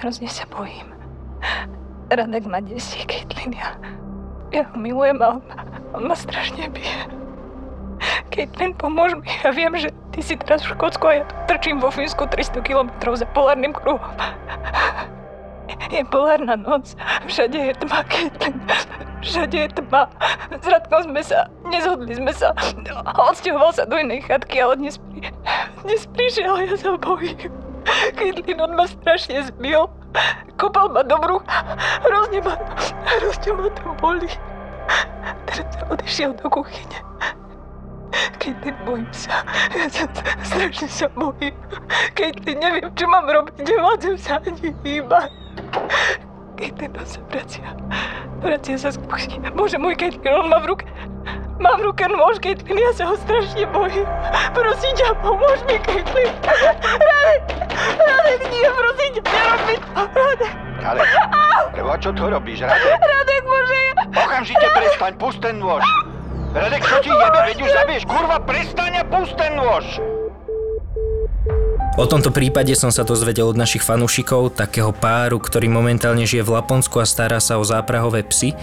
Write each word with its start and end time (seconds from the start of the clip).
Hrozne 0.00 0.32
sa 0.32 0.48
bojím. 0.48 0.96
Radek 2.08 2.48
ma 2.48 2.64
desí, 2.64 3.04
Caitlin. 3.04 3.52
Ja, 3.52 3.76
ja 4.48 4.64
ho 4.64 4.76
milujem 4.80 5.20
a 5.20 5.36
on, 5.36 5.44
on 5.92 6.08
ma 6.08 6.16
strašne 6.16 6.72
bije. 6.72 7.04
Caitlin, 8.32 8.72
pomôž 8.80 9.12
mi. 9.20 9.28
Ja 9.44 9.52
viem, 9.52 9.76
že 9.76 9.92
ty 10.16 10.24
si 10.24 10.40
teraz 10.40 10.64
v 10.64 10.72
Škótsku 10.72 11.04
a 11.04 11.12
ja 11.20 11.22
tu 11.28 11.36
trčím 11.52 11.84
vo 11.84 11.92
Fínsku 11.92 12.24
300 12.32 12.64
km 12.64 12.88
za 13.12 13.28
polárnym 13.36 13.76
kruhom. 13.76 14.16
Je 15.92 16.00
polárna 16.08 16.56
noc. 16.56 16.96
Všade 17.28 17.60
je 17.60 17.74
tma, 17.84 18.00
Caitlin. 18.08 18.56
Všade 19.20 19.58
je 19.58 19.68
tma. 19.84 20.08
S 20.48 20.64
Radkom 20.64 21.12
sme 21.12 21.20
sa, 21.20 21.44
nezhodli 21.68 22.16
sme 22.16 22.32
sa. 22.32 22.56
Odsťahoval 23.20 23.76
sa 23.76 23.84
do 23.84 24.00
inej 24.00 24.24
chatky, 24.24 24.64
ale 24.64 24.80
dnes, 24.80 24.96
pri, 24.96 25.28
dnes 25.84 26.08
prišiel 26.08 26.56
ja 26.64 26.74
sa 26.78 26.96
bojím. 26.96 27.52
Caitlin, 28.18 28.58
on 28.60 28.74
ma 28.74 28.86
strašne 28.86 29.46
zbil. 29.50 29.90
Kopal 30.58 30.90
ma 30.90 31.02
do 31.02 31.16
brucha. 31.18 31.64
Hrozne 32.04 32.40
ma, 32.42 32.54
hrozne 33.06 33.50
ma 33.54 33.66
to 33.70 33.90
boli. 34.00 34.28
Teraz 35.46 35.74
odišiel 35.90 36.34
do 36.36 36.50
kuchyne. 36.50 36.98
Caitlin, 38.40 38.76
bojím 38.82 39.12
sa. 39.12 39.44
Ja 39.76 39.86
sa, 39.86 40.08
strašne 40.42 40.88
sa 40.88 41.06
bojím. 41.12 41.54
Caitlin, 42.16 42.58
neviem, 42.58 42.88
čo 42.96 43.06
mám 43.06 43.28
robiť. 43.28 43.62
Nevládzem 43.62 44.16
sa 44.18 44.40
ani 44.42 44.74
hýbať. 44.82 45.30
Caitlin, 46.58 46.92
on 46.96 47.06
sa 47.06 47.20
vracia. 47.30 47.68
Vracia 48.40 48.76
sa 48.80 48.90
z 48.90 48.98
kuchyne. 49.06 49.48
Bože 49.54 49.78
môj, 49.78 49.94
Caitlin, 49.94 50.34
on 50.34 50.48
má 50.50 50.58
v 50.64 50.74
ruke... 50.74 50.84
Mám 51.60 51.84
v 51.84 51.92
ruke 51.92 52.08
nôž, 52.08 52.40
Caitlin, 52.40 52.80
ja 52.80 52.90
sa 52.96 53.04
ho 53.12 53.14
strašne 53.20 53.68
bojím. 53.68 54.08
Prosím 54.56 54.92
ťa, 54.96 55.12
pomôž 55.20 55.60
mi, 55.68 55.76
Caitlin. 55.84 56.32
Radek, 56.96 57.69
Radek, 58.30 58.46
nie, 58.46 58.70
prosím 58.70 59.10
ťa, 59.10 59.22
nerob 59.26 59.60
mi 59.66 59.74
to. 59.74 59.88
Radek, 59.90 60.52
Radek, 60.78 61.08
preba, 61.74 61.94
čo 61.98 62.10
to 62.14 62.24
robíš, 62.30 62.58
Radek? 62.62 62.94
Radek, 63.02 63.42
Bože, 63.42 63.78
ja... 63.82 63.92
Okamžite 64.22 64.66
prestaň, 64.70 65.12
pust 65.18 65.38
ten 65.42 65.58
nôž. 65.58 65.82
Radek, 66.54 66.82
čo 66.86 66.96
ti 67.02 67.10
jebe, 67.10 67.40
veď 67.42 67.58
už 67.58 67.70
zabiješ, 67.74 68.04
kurva, 68.06 68.38
prestaň 68.38 69.02
a 69.02 69.04
pust 69.06 69.34
ten 69.34 69.58
nôž. 69.58 69.98
O 71.98 72.06
tomto 72.06 72.30
prípade 72.30 72.70
som 72.78 72.94
sa 72.94 73.02
dozvedel 73.02 73.50
od 73.50 73.58
našich 73.58 73.82
fanúšikov, 73.82 74.54
takého 74.54 74.94
páru, 74.94 75.42
ktorý 75.42 75.66
momentálne 75.66 76.22
žije 76.22 76.46
v 76.46 76.54
Laponsku 76.54 77.02
a 77.02 77.06
stará 77.10 77.42
sa 77.42 77.58
o 77.58 77.66
záprahové 77.66 78.22
psy. 78.30 78.54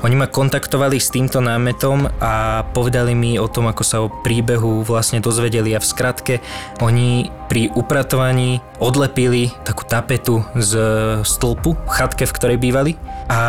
Oni 0.00 0.16
ma 0.16 0.24
kontaktovali 0.24 0.96
s 0.96 1.12
týmto 1.12 1.44
námetom 1.44 2.08
a 2.24 2.64
povedali 2.72 3.12
mi 3.12 3.36
o 3.36 3.44
tom, 3.52 3.68
ako 3.68 3.82
sa 3.84 4.00
o 4.00 4.08
príbehu 4.08 4.80
vlastne 4.80 5.20
dozvedeli 5.20 5.76
a 5.76 5.82
v 5.82 5.90
skratke 5.90 6.34
oni 6.80 7.28
pri 7.52 7.68
upratovaní 7.76 8.64
odlepili 8.80 9.52
takú 9.60 9.84
tapetu 9.84 10.40
z 10.56 10.72
stĺpu 11.20 11.76
v 11.76 11.90
chatke, 11.92 12.24
v 12.24 12.32
ktorej 12.32 12.58
bývali 12.58 12.96
a 13.28 13.40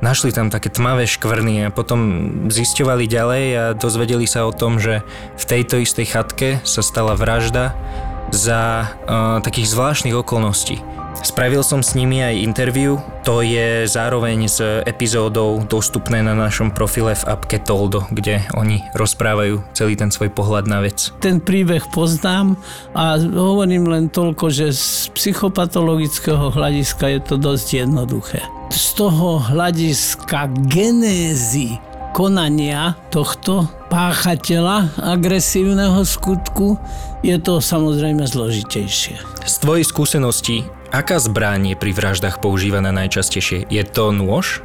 Našli 0.00 0.32
tam 0.32 0.48
také 0.48 0.72
tmavé 0.72 1.04
škvrny 1.04 1.68
a 1.68 1.74
potom 1.76 2.00
zisťovali 2.48 3.04
ďalej 3.04 3.44
a 3.52 3.64
dozvedeli 3.76 4.24
sa 4.24 4.48
o 4.48 4.52
tom, 4.56 4.80
že 4.80 5.04
v 5.36 5.44
tejto 5.44 5.76
istej 5.76 6.08
chatke 6.08 6.48
sa 6.64 6.80
stala 6.80 7.12
vražda 7.12 7.76
za 8.32 8.88
uh, 8.88 9.44
takých 9.44 9.68
zvláštnych 9.68 10.16
okolností. 10.16 10.80
Spravil 11.20 11.66
som 11.66 11.82
s 11.82 11.98
nimi 11.98 12.22
aj 12.22 12.38
interview, 12.38 12.96
to 13.26 13.42
je 13.42 13.84
zároveň 13.84 14.46
s 14.46 14.62
epizódou 14.86 15.60
dostupné 15.66 16.22
na 16.22 16.32
našom 16.32 16.70
profile 16.70 17.12
v 17.12 17.26
appke 17.28 17.58
Toldo, 17.60 18.06
kde 18.14 18.46
oni 18.56 18.86
rozprávajú 18.96 19.60
celý 19.76 19.98
ten 19.98 20.08
svoj 20.08 20.32
pohľad 20.32 20.70
na 20.70 20.80
vec. 20.80 21.12
Ten 21.18 21.42
príbeh 21.42 21.86
poznám 21.92 22.56
a 22.96 23.18
hovorím 23.20 23.90
len 23.90 24.04
toľko, 24.08 24.48
že 24.48 24.72
z 24.72 25.12
psychopatologického 25.12 26.54
hľadiska 26.54 27.04
je 27.12 27.20
to 27.20 27.34
dosť 27.36 27.68
jednoduché. 27.84 28.40
Z 28.70 28.86
toho 28.96 29.42
hľadiska 29.42 30.48
genézy 30.70 31.76
konania 32.10 32.98
tohto 33.14 33.66
páchateľa 33.90 34.98
agresívneho 34.98 36.02
skutku 36.02 36.78
je 37.22 37.36
to 37.38 37.60
samozrejme 37.60 38.24
zložitejšie. 38.24 39.20
Z 39.46 39.54
tvojej 39.62 39.84
skúsenosti, 39.84 40.64
aká 40.90 41.16
zbraň 41.22 41.74
je 41.74 41.76
pri 41.78 41.90
vraždách 41.94 42.42
používaná 42.42 42.90
najčastejšie? 42.90 43.66
Je 43.70 43.82
to 43.86 44.10
nôž? 44.10 44.62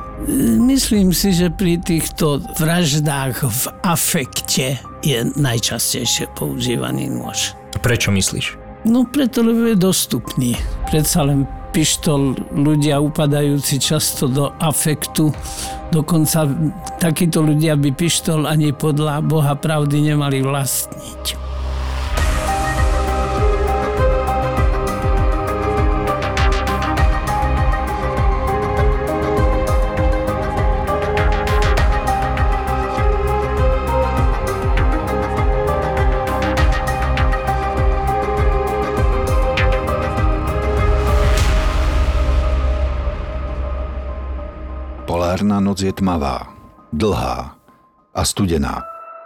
Myslím 0.62 1.14
si, 1.14 1.32
že 1.32 1.54
pri 1.54 1.78
týchto 1.78 2.42
vraždách 2.58 3.46
v 3.46 3.64
afekte 3.86 4.82
je 5.06 5.18
najčastejšie 5.38 6.34
používaný 6.34 7.10
nôž. 7.14 7.54
Prečo 7.80 8.10
myslíš? 8.10 8.58
No 8.86 9.06
preto, 9.06 9.42
lebo 9.42 9.66
je 9.70 9.78
dostupný. 9.78 10.54
Predsa 10.90 11.26
len 11.26 11.50
pištol 11.74 12.38
ľudia 12.54 13.02
upadajúci 13.02 13.82
často 13.82 14.30
do 14.32 14.54
afektu. 14.62 15.34
Dokonca 15.92 16.48
takíto 17.02 17.44
ľudia 17.44 17.76
by 17.76 17.92
pištol 17.92 18.48
ani 18.48 18.72
podľa 18.72 19.26
Boha 19.26 19.58
pravdy 19.58 20.14
nemali 20.14 20.40
vlastniť. 20.40 21.55
Noc 45.76 45.84
je 45.84 45.92
tmavá, 45.92 46.56
dlhá 46.96 47.52
a 48.16 48.22
studená. 48.24 48.80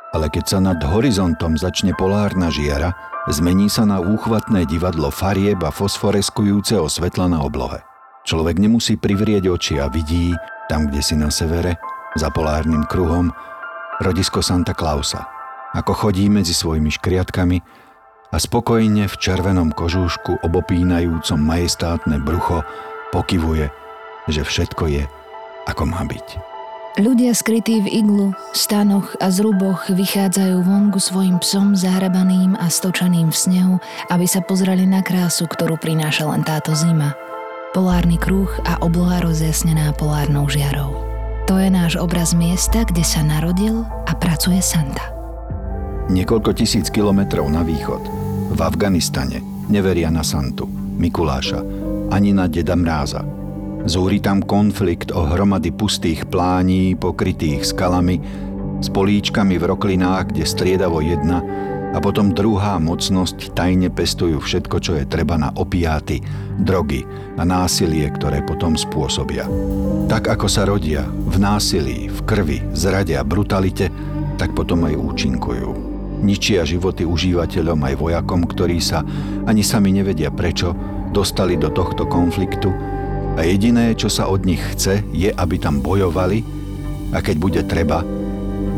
Ale 0.09 0.33
keď 0.33 0.45
sa 0.49 0.57
nad 0.57 0.81
horizontom 0.81 1.53
začne 1.53 1.93
polárna 1.93 2.49
žiara, 2.49 2.89
zmení 3.29 3.69
sa 3.69 3.85
na 3.85 4.01
úchvatné 4.01 4.65
divadlo 4.65 5.13
farieb 5.13 5.61
a 5.61 5.69
fosforeskujúceho 5.69 6.89
svetla 6.89 7.29
na 7.29 7.45
oblohe. 7.45 7.85
Človek 8.25 8.57
nemusí 8.57 8.97
privrieť 8.97 9.45
oči 9.45 9.77
a 9.77 9.93
vidí, 9.93 10.33
tam 10.65 10.89
kde 10.89 11.05
si 11.05 11.13
na 11.13 11.29
severe, 11.29 11.77
za 12.17 12.33
polárnym 12.33 12.81
kruhom, 12.89 13.29
rodisko 14.01 14.41
Santa 14.41 14.73
Clausa. 14.73 15.29
Ako 15.77 15.93
chodí 15.93 16.33
medzi 16.33 16.57
svojimi 16.57 16.89
škriatkami 16.89 17.61
a 18.33 18.41
spokojne 18.41 19.05
v 19.05 19.15
červenom 19.21 19.69
kožúšku 19.69 20.41
obopínajúcom 20.41 21.37
majestátne 21.37 22.17
brucho 22.17 22.65
pokyvuje, 23.13 23.69
že 24.25 24.41
všetko 24.41 24.85
je 24.89 25.18
ako 25.69 25.85
má 25.85 26.01
byť. 26.01 26.49
Ľudia 26.99 27.31
skrytí 27.31 27.79
v 27.79 28.03
iglu, 28.03 28.27
stanoch 28.51 29.15
a 29.23 29.31
zruboch 29.31 29.87
vychádzajú 29.87 30.57
von 30.67 30.91
ku 30.91 30.99
svojim 30.99 31.39
psom 31.39 31.71
zahrabaným 31.71 32.59
a 32.59 32.67
stočaným 32.67 33.31
v 33.31 33.37
snehu, 33.39 33.75
aby 34.11 34.27
sa 34.27 34.43
pozreli 34.43 34.83
na 34.83 34.99
krásu, 34.99 35.47
ktorú 35.47 35.79
prináša 35.79 36.27
len 36.27 36.43
táto 36.43 36.75
zima. 36.75 37.15
Polárny 37.71 38.19
kruh 38.19 38.51
a 38.67 38.81
obloha 38.83 39.23
rozjasnená 39.23 39.95
polárnou 39.95 40.49
žiarou. 40.51 40.91
To 41.47 41.55
je 41.55 41.71
náš 41.71 41.95
obraz 41.95 42.35
miesta, 42.35 42.83
kde 42.83 43.05
sa 43.05 43.23
narodil 43.23 43.87
a 44.03 44.11
pracuje 44.17 44.59
Santa. 44.59 45.13
Niekoľko 46.11 46.51
tisíc 46.57 46.91
kilometrov 46.91 47.47
na 47.47 47.63
východ, 47.63 48.01
v 48.49 48.59
Afganistane, 48.59 49.39
neveria 49.71 50.09
na 50.09 50.25
Santu, 50.25 50.67
Mikuláša, 50.99 51.63
ani 52.11 52.35
na 52.35 52.49
Deda 52.49 52.75
Mráza– 52.75 53.23
Zúri 53.87 54.19
tam 54.19 54.43
konflikt 54.43 55.11
o 55.15 55.23
hromady 55.23 55.71
pustých 55.71 56.27
plání 56.27 56.99
pokrytých 56.99 57.63
skalami 57.63 58.19
s 58.79 58.87
políčkami 58.91 59.55
v 59.59 59.67
roklinách, 59.71 60.35
kde 60.35 60.43
striedavo 60.43 60.99
jedna 60.99 61.43
A 61.89 61.97
potom 61.97 62.37
druhá 62.37 62.77
mocnosť 62.77 63.57
tajne 63.57 63.89
pestujú 63.89 64.37
všetko, 64.37 64.77
čo 64.77 64.93
je 64.93 65.09
treba 65.09 65.41
na 65.41 65.49
opiáty, 65.57 66.21
drogy 66.61 67.01
a 67.33 67.41
násilie, 67.41 68.05
ktoré 68.13 68.45
potom 68.45 68.77
spôsobia. 68.77 69.49
Tak 70.05 70.29
ako 70.29 70.45
sa 70.45 70.69
rodia 70.69 71.09
v 71.09 71.41
násilí, 71.41 72.13
v 72.13 72.19
krvi, 72.29 72.61
zrade 72.77 73.17
a 73.17 73.25
brutalite, 73.25 73.89
tak 74.37 74.53
potom 74.53 74.85
aj 74.85 75.01
účinkujú. 75.01 75.69
Ničia 76.21 76.61
životy 76.61 77.09
užívateľom 77.09 77.81
aj 77.81 77.95
vojakom, 77.97 78.45
ktorí 78.45 78.77
sa 78.77 79.01
ani 79.49 79.65
sami 79.65 79.89
nevedia 79.89 80.29
prečo 80.29 80.77
dostali 81.09 81.57
do 81.57 81.73
tohto 81.73 82.05
konfliktu 82.05 82.69
a 83.39 83.47
jediné, 83.47 83.95
čo 83.95 84.11
sa 84.11 84.27
od 84.27 84.43
nich 84.43 84.59
chce, 84.59 84.99
je, 85.15 85.31
aby 85.31 85.55
tam 85.55 85.79
bojovali 85.79 86.43
a 87.15 87.23
keď 87.23 87.35
bude 87.39 87.61
treba, 87.71 88.03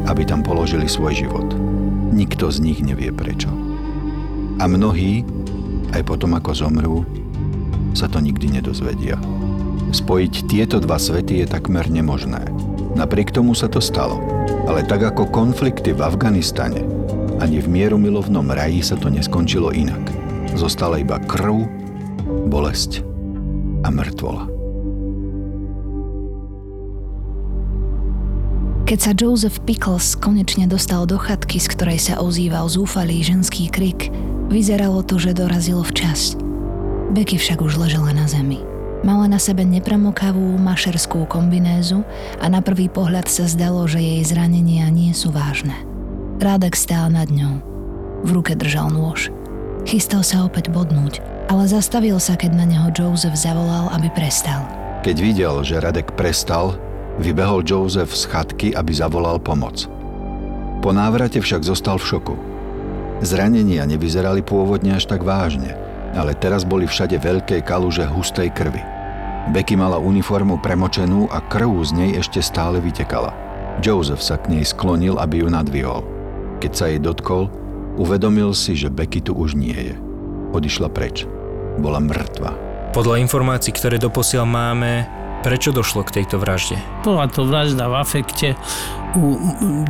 aby 0.05 0.21
tam 0.21 0.45
položili 0.45 0.85
svoj 0.85 1.17
život. 1.17 1.49
Nikto 2.13 2.53
z 2.53 2.61
nich 2.61 2.77
nevie 2.85 3.09
prečo. 3.09 3.49
A 4.61 4.69
mnohí, 4.69 5.25
aj 5.97 6.05
potom 6.05 6.37
ako 6.37 6.51
zomrú, 6.53 6.97
sa 7.97 8.05
to 8.05 8.21
nikdy 8.21 8.53
nedozvedia. 8.53 9.17
Spojiť 9.89 10.45
tieto 10.45 10.77
dva 10.77 11.01
svety 11.01 11.41
je 11.41 11.47
takmer 11.49 11.89
nemožné. 11.89 12.45
Napriek 12.93 13.33
tomu 13.33 13.57
sa 13.57 13.65
to 13.65 13.81
stalo. 13.81 14.21
Ale 14.69 14.85
tak 14.85 15.01
ako 15.01 15.25
konflikty 15.33 15.89
v 15.89 16.05
Afganistane, 16.05 16.85
ani 17.41 17.57
v 17.57 17.67
mieru 17.67 17.97
milovnom 17.97 18.45
raji 18.45 18.85
sa 18.85 18.93
to 18.93 19.09
neskončilo 19.09 19.73
inak. 19.73 19.99
Zostala 20.53 21.01
iba 21.01 21.17
krv, 21.17 21.65
bolesť 22.45 23.01
a 23.81 23.89
mŕtvola. 23.89 24.50
Keď 28.91 28.99
sa 28.99 29.15
Joseph 29.15 29.63
Pickles 29.63 30.19
konečne 30.19 30.67
dostal 30.67 31.07
do 31.07 31.15
chatky, 31.15 31.63
z 31.63 31.71
ktorej 31.71 31.95
sa 32.11 32.19
ozýval 32.19 32.67
zúfalý 32.67 33.23
ženský 33.23 33.71
krik, 33.71 34.11
vyzeralo 34.51 34.99
to, 34.99 35.15
že 35.15 35.31
dorazilo 35.31 35.79
včas. 35.79 36.35
Becky 37.15 37.39
však 37.39 37.63
už 37.63 37.79
ležela 37.79 38.11
na 38.11 38.27
zemi. 38.27 38.59
Mala 39.07 39.31
na 39.31 39.39
sebe 39.39 39.63
nepremokavú 39.63 40.59
mašerskú 40.59 41.23
kombinézu 41.23 42.03
a 42.43 42.51
na 42.51 42.59
prvý 42.59 42.91
pohľad 42.91 43.31
sa 43.31 43.47
zdalo, 43.47 43.87
že 43.87 44.03
jej 44.03 44.27
zranenia 44.27 44.91
nie 44.91 45.15
sú 45.15 45.31
vážne. 45.31 45.79
Rádek 46.43 46.75
stál 46.75 47.15
nad 47.15 47.31
ňou. 47.31 47.63
V 48.27 48.29
ruke 48.35 48.59
držal 48.59 48.91
nôž. 48.91 49.31
Chystal 49.87 50.19
sa 50.19 50.43
opäť 50.43 50.67
bodnúť, 50.67 51.23
ale 51.47 51.63
zastavil 51.63 52.19
sa, 52.19 52.35
keď 52.35 52.59
na 52.59 52.67
neho 52.67 52.91
Joseph 52.91 53.39
zavolal, 53.39 53.87
aby 53.95 54.11
prestal. 54.11 54.67
Keď 55.07 55.15
videl, 55.15 55.63
že 55.63 55.79
Radek 55.79 56.11
prestal, 56.19 56.75
Vybehol 57.21 57.61
Joseph 57.61 58.09
z 58.17 58.25
chatky, 58.25 58.67
aby 58.73 58.97
zavolal 58.97 59.37
pomoc. 59.37 59.85
Po 60.81 60.89
návrate 60.89 61.37
však 61.37 61.61
zostal 61.61 62.01
v 62.01 62.07
šoku. 62.09 62.35
Zranenia 63.21 63.85
nevyzerali 63.85 64.41
pôvodne 64.41 64.97
až 64.97 65.05
tak 65.05 65.21
vážne, 65.21 65.77
ale 66.17 66.33
teraz 66.33 66.65
boli 66.65 66.89
všade 66.89 67.21
veľké 67.21 67.61
kaluže 67.61 68.09
hustej 68.09 68.49
krvi. 68.49 68.81
Becky 69.53 69.77
mala 69.77 70.01
uniformu 70.01 70.57
premočenú 70.65 71.29
a 71.29 71.45
krv 71.45 71.69
z 71.85 71.91
nej 71.93 72.11
ešte 72.17 72.41
stále 72.41 72.81
vytekala. 72.81 73.37
Joseph 73.85 74.25
sa 74.25 74.41
k 74.41 74.57
nej 74.57 74.65
sklonil, 74.65 75.21
aby 75.21 75.45
ju 75.45 75.47
nadvihol. 75.53 76.01
Keď 76.57 76.71
sa 76.73 76.89
jej 76.89 76.97
dotkol, 76.97 77.53
uvedomil 78.01 78.57
si, 78.57 78.73
že 78.73 78.89
Becky 78.89 79.21
tu 79.21 79.37
už 79.37 79.53
nie 79.53 79.93
je. 79.93 79.95
Odišla 80.57 80.89
preč. 80.89 81.29
Bola 81.77 82.01
mŕtva. 82.01 82.57
Podľa 82.97 83.21
informácií, 83.21 83.71
ktoré 83.77 84.01
doposiaľ 84.01 84.49
máme, 84.49 85.20
Prečo 85.41 85.73
došlo 85.73 86.05
k 86.05 86.21
tejto 86.21 86.37
vražde? 86.37 86.77
Bola 87.01 87.25
to 87.25 87.49
vražda 87.49 87.89
v 87.89 87.95
afekte 87.97 88.53
u 89.17 89.41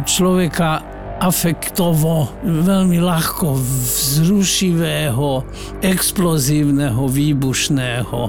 človeka 0.08 0.80
afektovo, 1.20 2.32
veľmi 2.42 3.04
ľahko 3.04 3.60
vzrušivého, 3.60 5.44
explozívneho, 5.84 7.04
výbušného. 7.04 8.20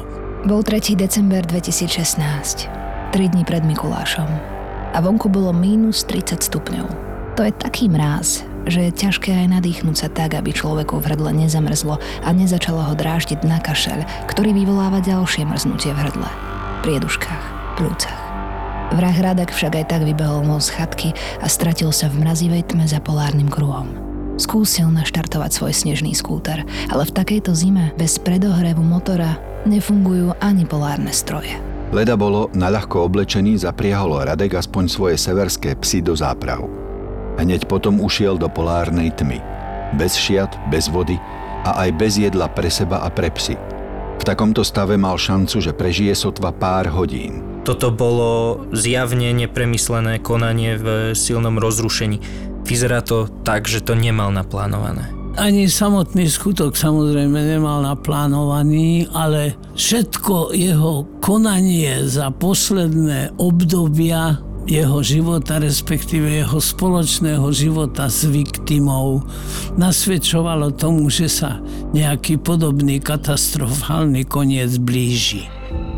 Bol 0.50 0.60
3. 0.66 0.98
december 0.98 1.46
2016, 1.46 2.66
3 3.14 3.14
dní 3.14 3.46
pred 3.46 3.62
Mikulášom. 3.62 4.26
A 4.90 4.98
vonku 4.98 5.30
bolo 5.30 5.54
mínus 5.54 6.02
30 6.04 6.42
stupňov. 6.42 6.90
To 7.38 7.46
je 7.46 7.54
taký 7.54 7.86
mráz, 7.86 8.42
že 8.66 8.90
je 8.90 8.98
ťažké 8.98 9.30
aj 9.30 9.62
nadýchnúť 9.62 9.96
sa 9.96 10.08
tak, 10.10 10.34
aby 10.34 10.50
človeku 10.50 10.98
v 10.98 11.06
hrdle 11.14 11.30
nezamrzlo 11.38 12.02
a 12.02 12.28
nezačalo 12.34 12.82
ho 12.82 12.94
dráždiť 12.98 13.46
na 13.46 13.62
kašeľ, 13.62 14.26
ktorý 14.26 14.50
vyvoláva 14.52 14.98
ďalšie 14.98 15.46
mrznutie 15.46 15.94
v 15.94 16.02
hrdle 16.02 16.51
prieduškách, 16.82 17.78
plúcach. 17.78 18.18
Vrah 18.92 19.14
Radek 19.14 19.54
však 19.54 19.78
aj 19.78 19.86
tak 19.88 20.02
vybehol 20.04 20.44
von 20.44 20.60
z 20.60 20.74
chatky 20.74 21.14
a 21.40 21.46
stratil 21.48 21.94
sa 21.94 22.10
v 22.10 22.26
mrazivej 22.26 22.68
tme 22.68 22.84
za 22.84 23.00
polárnym 23.00 23.48
kruhom. 23.48 23.88
Skúsil 24.36 24.90
naštartovať 24.90 25.50
svoj 25.54 25.72
snežný 25.72 26.12
skúter, 26.12 26.66
ale 26.90 27.06
v 27.06 27.14
takejto 27.14 27.54
zime 27.54 27.94
bez 27.94 28.18
predohrevu 28.18 28.82
motora 28.82 29.38
nefungujú 29.64 30.34
ani 30.42 30.66
polárne 30.66 31.14
stroje. 31.14 31.54
Leda 31.94 32.18
bolo 32.18 32.50
naľahko 32.52 33.06
oblečený, 33.06 33.62
zapriahol 33.62 34.18
Radek 34.26 34.58
aspoň 34.58 34.84
svoje 34.90 35.16
severské 35.16 35.78
psy 35.78 36.02
do 36.02 36.18
záprahu. 36.18 36.66
Hneď 37.38 37.70
potom 37.70 38.02
ušiel 38.02 38.36
do 38.36 38.50
polárnej 38.50 39.14
tmy. 39.14 39.40
Bez 39.96 40.18
šiat, 40.18 40.52
bez 40.68 40.90
vody 40.90 41.16
a 41.62 41.86
aj 41.86 41.90
bez 41.94 42.18
jedla 42.18 42.50
pre 42.50 42.68
seba 42.68 43.00
a 43.04 43.08
pre 43.08 43.30
psy– 43.32 43.56
v 44.22 44.30
takomto 44.30 44.62
stave 44.62 44.94
mal 44.94 45.18
šancu, 45.18 45.58
že 45.58 45.74
prežije 45.74 46.14
sotva 46.14 46.54
pár 46.54 46.86
hodín. 46.94 47.42
Toto 47.66 47.90
bolo 47.90 48.62
zjavne 48.70 49.34
nepremyslené 49.34 50.22
konanie 50.22 50.78
v 50.78 50.86
silnom 51.18 51.58
rozrušení. 51.58 52.22
Vyzerá 52.62 53.02
to 53.02 53.26
tak, 53.42 53.66
že 53.66 53.82
to 53.82 53.98
nemal 53.98 54.30
naplánované. 54.30 55.10
Ani 55.34 55.66
samotný 55.66 56.30
skutok 56.30 56.78
samozrejme 56.78 57.34
nemal 57.34 57.82
naplánovaný, 57.82 59.10
ale 59.10 59.58
všetko 59.74 60.54
jeho 60.54 61.02
konanie 61.18 62.06
za 62.06 62.30
posledné 62.30 63.34
obdobia 63.42 64.38
jeho 64.66 65.02
života, 65.02 65.58
respektíve 65.58 66.28
jeho 66.42 66.58
spoločného 66.62 67.46
života 67.50 68.06
s 68.06 68.26
viktimou, 68.26 69.26
nasvedčovalo 69.74 70.70
tomu, 70.74 71.10
že 71.10 71.26
sa 71.26 71.58
nejaký 71.90 72.38
podobný 72.38 73.02
katastrofálny 73.02 74.22
koniec 74.26 74.78
blíži. 74.78 75.50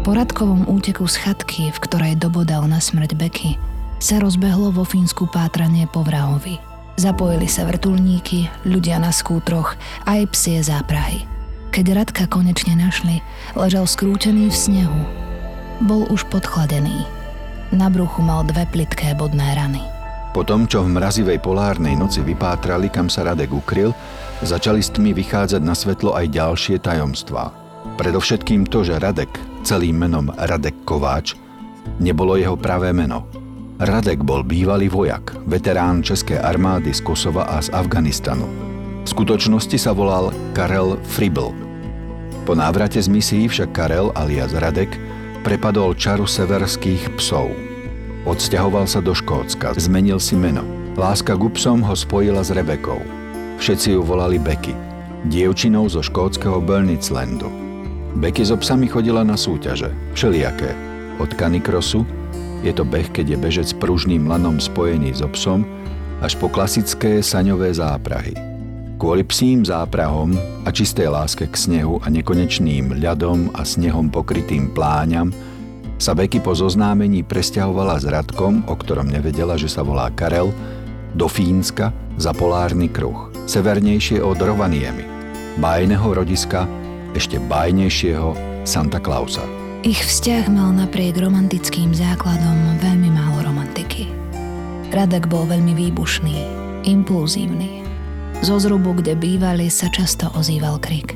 Po 0.04 0.12
Radkovom 0.12 0.68
úteku 0.68 1.08
z 1.08 1.16
chatky, 1.20 1.72
v 1.72 1.78
ktorej 1.84 2.14
dobodal 2.20 2.64
na 2.68 2.80
smrť 2.80 3.16
Beky, 3.16 3.56
sa 4.00 4.20
rozbehlo 4.20 4.72
vo 4.72 4.84
Fínsku 4.84 5.28
pátranie 5.32 5.88
po 5.88 6.04
vrahovi. 6.04 6.60
Zapojili 7.00 7.48
sa 7.50 7.66
vrtulníky, 7.66 8.46
ľudia 8.68 9.00
na 9.02 9.10
skútroch 9.10 9.74
aj 10.06 10.30
psie 10.30 10.62
záprahy. 10.62 11.26
Keď 11.74 11.84
Radka 11.90 12.24
konečne 12.30 12.78
našli, 12.78 13.18
ležal 13.58 13.88
skrútený 13.88 14.46
v 14.52 14.56
snehu. 14.56 15.00
Bol 15.82 16.06
už 16.06 16.22
podchladený 16.30 17.23
na 17.72 17.88
bruchu 17.88 18.20
mal 18.20 18.44
dve 18.44 18.68
plitké 18.68 19.16
bodné 19.16 19.54
rany. 19.56 19.80
Po 20.34 20.42
tom, 20.42 20.66
čo 20.66 20.82
v 20.82 20.98
mrazivej 20.98 21.38
polárnej 21.38 21.94
noci 21.94 22.18
vypátrali, 22.18 22.90
kam 22.90 23.06
sa 23.06 23.22
Radek 23.22 23.54
ukryl, 23.54 23.94
začali 24.42 24.82
s 24.82 24.90
tmy 24.90 25.14
vychádzať 25.14 25.62
na 25.62 25.78
svetlo 25.78 26.10
aj 26.18 26.26
ďalšie 26.34 26.82
tajomstvá. 26.82 27.54
Predovšetkým 27.94 28.66
to, 28.66 28.82
že 28.82 28.98
Radek, 28.98 29.30
celým 29.62 29.94
menom 29.94 30.34
Radek 30.34 30.74
Kováč, 30.82 31.38
nebolo 32.02 32.34
jeho 32.34 32.58
pravé 32.58 32.90
meno. 32.90 33.30
Radek 33.78 34.26
bol 34.26 34.42
bývalý 34.42 34.90
vojak, 34.90 35.38
veterán 35.46 36.02
Českej 36.02 36.42
armády 36.42 36.90
z 36.90 36.98
Kosova 37.02 37.46
a 37.46 37.62
z 37.62 37.70
Afganistanu. 37.70 38.50
V 39.02 39.08
skutočnosti 39.10 39.78
sa 39.78 39.94
volal 39.94 40.34
Karel 40.50 40.98
Fribl. 41.06 41.54
Po 42.42 42.58
návrate 42.58 42.98
z 42.98 43.06
misií 43.06 43.46
však 43.46 43.70
Karel 43.70 44.10
alias 44.18 44.50
Radek 44.50 44.98
prepadol 45.44 45.92
čaru 45.92 46.24
severských 46.24 47.12
psov. 47.20 47.52
Odsťahoval 48.24 48.88
sa 48.88 49.04
do 49.04 49.12
Škótska, 49.12 49.76
zmenil 49.76 50.16
si 50.16 50.32
meno. 50.32 50.64
Láska 50.96 51.36
k 51.36 51.44
psom 51.52 51.84
ho 51.84 51.92
spojila 51.92 52.40
s 52.40 52.48
Rebekou. 52.48 53.04
Všetci 53.60 53.92
ju 53.92 54.00
volali 54.00 54.40
Becky, 54.40 54.72
dievčinou 55.28 55.84
zo 55.92 56.00
škótskeho 56.00 56.64
Burnitzlandu. 56.64 57.52
Becky 58.16 58.48
so 58.48 58.56
psami 58.56 58.88
chodila 58.88 59.20
na 59.20 59.36
súťaže, 59.36 59.92
všelijaké. 60.16 60.72
Od 61.20 61.28
kanikrosu, 61.36 62.08
je 62.64 62.72
to 62.72 62.88
beh, 62.88 63.12
keď 63.12 63.36
je 63.36 63.38
bežec 63.38 63.68
pružným 63.76 64.24
lanom 64.24 64.56
spojený 64.56 65.12
so 65.12 65.28
psom, 65.36 65.68
až 66.24 66.40
po 66.40 66.48
klasické 66.48 67.20
saňové 67.20 67.76
záprahy. 67.76 68.53
Kvôli 68.94 69.26
psím 69.26 69.66
záprahom 69.66 70.38
a 70.62 70.70
čistej 70.70 71.10
láske 71.10 71.50
k 71.50 71.54
snehu 71.58 71.98
a 71.98 72.06
nekonečným 72.06 73.02
ľadom 73.02 73.50
a 73.50 73.66
snehom 73.66 74.06
pokrytým 74.06 74.70
pláňam 74.70 75.34
sa 75.98 76.14
Beky 76.14 76.38
po 76.38 76.54
zoznámení 76.54 77.26
presťahovala 77.26 77.98
s 77.98 78.06
Radkom, 78.06 78.62
o 78.70 78.74
ktorom 78.74 79.10
nevedela, 79.10 79.58
že 79.58 79.66
sa 79.66 79.82
volá 79.82 80.10
Karel, 80.14 80.54
do 81.14 81.26
Fínska 81.26 81.90
za 82.18 82.30
polárny 82.34 82.86
kruh, 82.90 83.30
severnejšie 83.46 84.22
od 84.22 84.38
Rovaniemi, 84.38 85.06
bájneho 85.58 86.14
rodiska, 86.14 86.66
ešte 87.14 87.38
bájnejšieho 87.38 88.34
Santa 88.66 88.98
Clausa. 88.98 89.42
Ich 89.86 90.02
vzťah 90.02 90.50
mal 90.50 90.70
napriek 90.74 91.18
romantickým 91.18 91.94
základom 91.94 92.78
veľmi 92.82 93.10
málo 93.10 93.46
romantiky. 93.46 94.10
Radek 94.90 95.26
bol 95.26 95.46
veľmi 95.46 95.76
výbušný, 95.76 96.36
impulzívny 96.86 97.83
Zo 98.40 98.56
zrubu, 98.58 98.96
kde 98.98 99.14
bývali, 99.14 99.70
sa 99.70 99.86
často 99.92 100.32
ozýval 100.34 100.82
krik. 100.82 101.14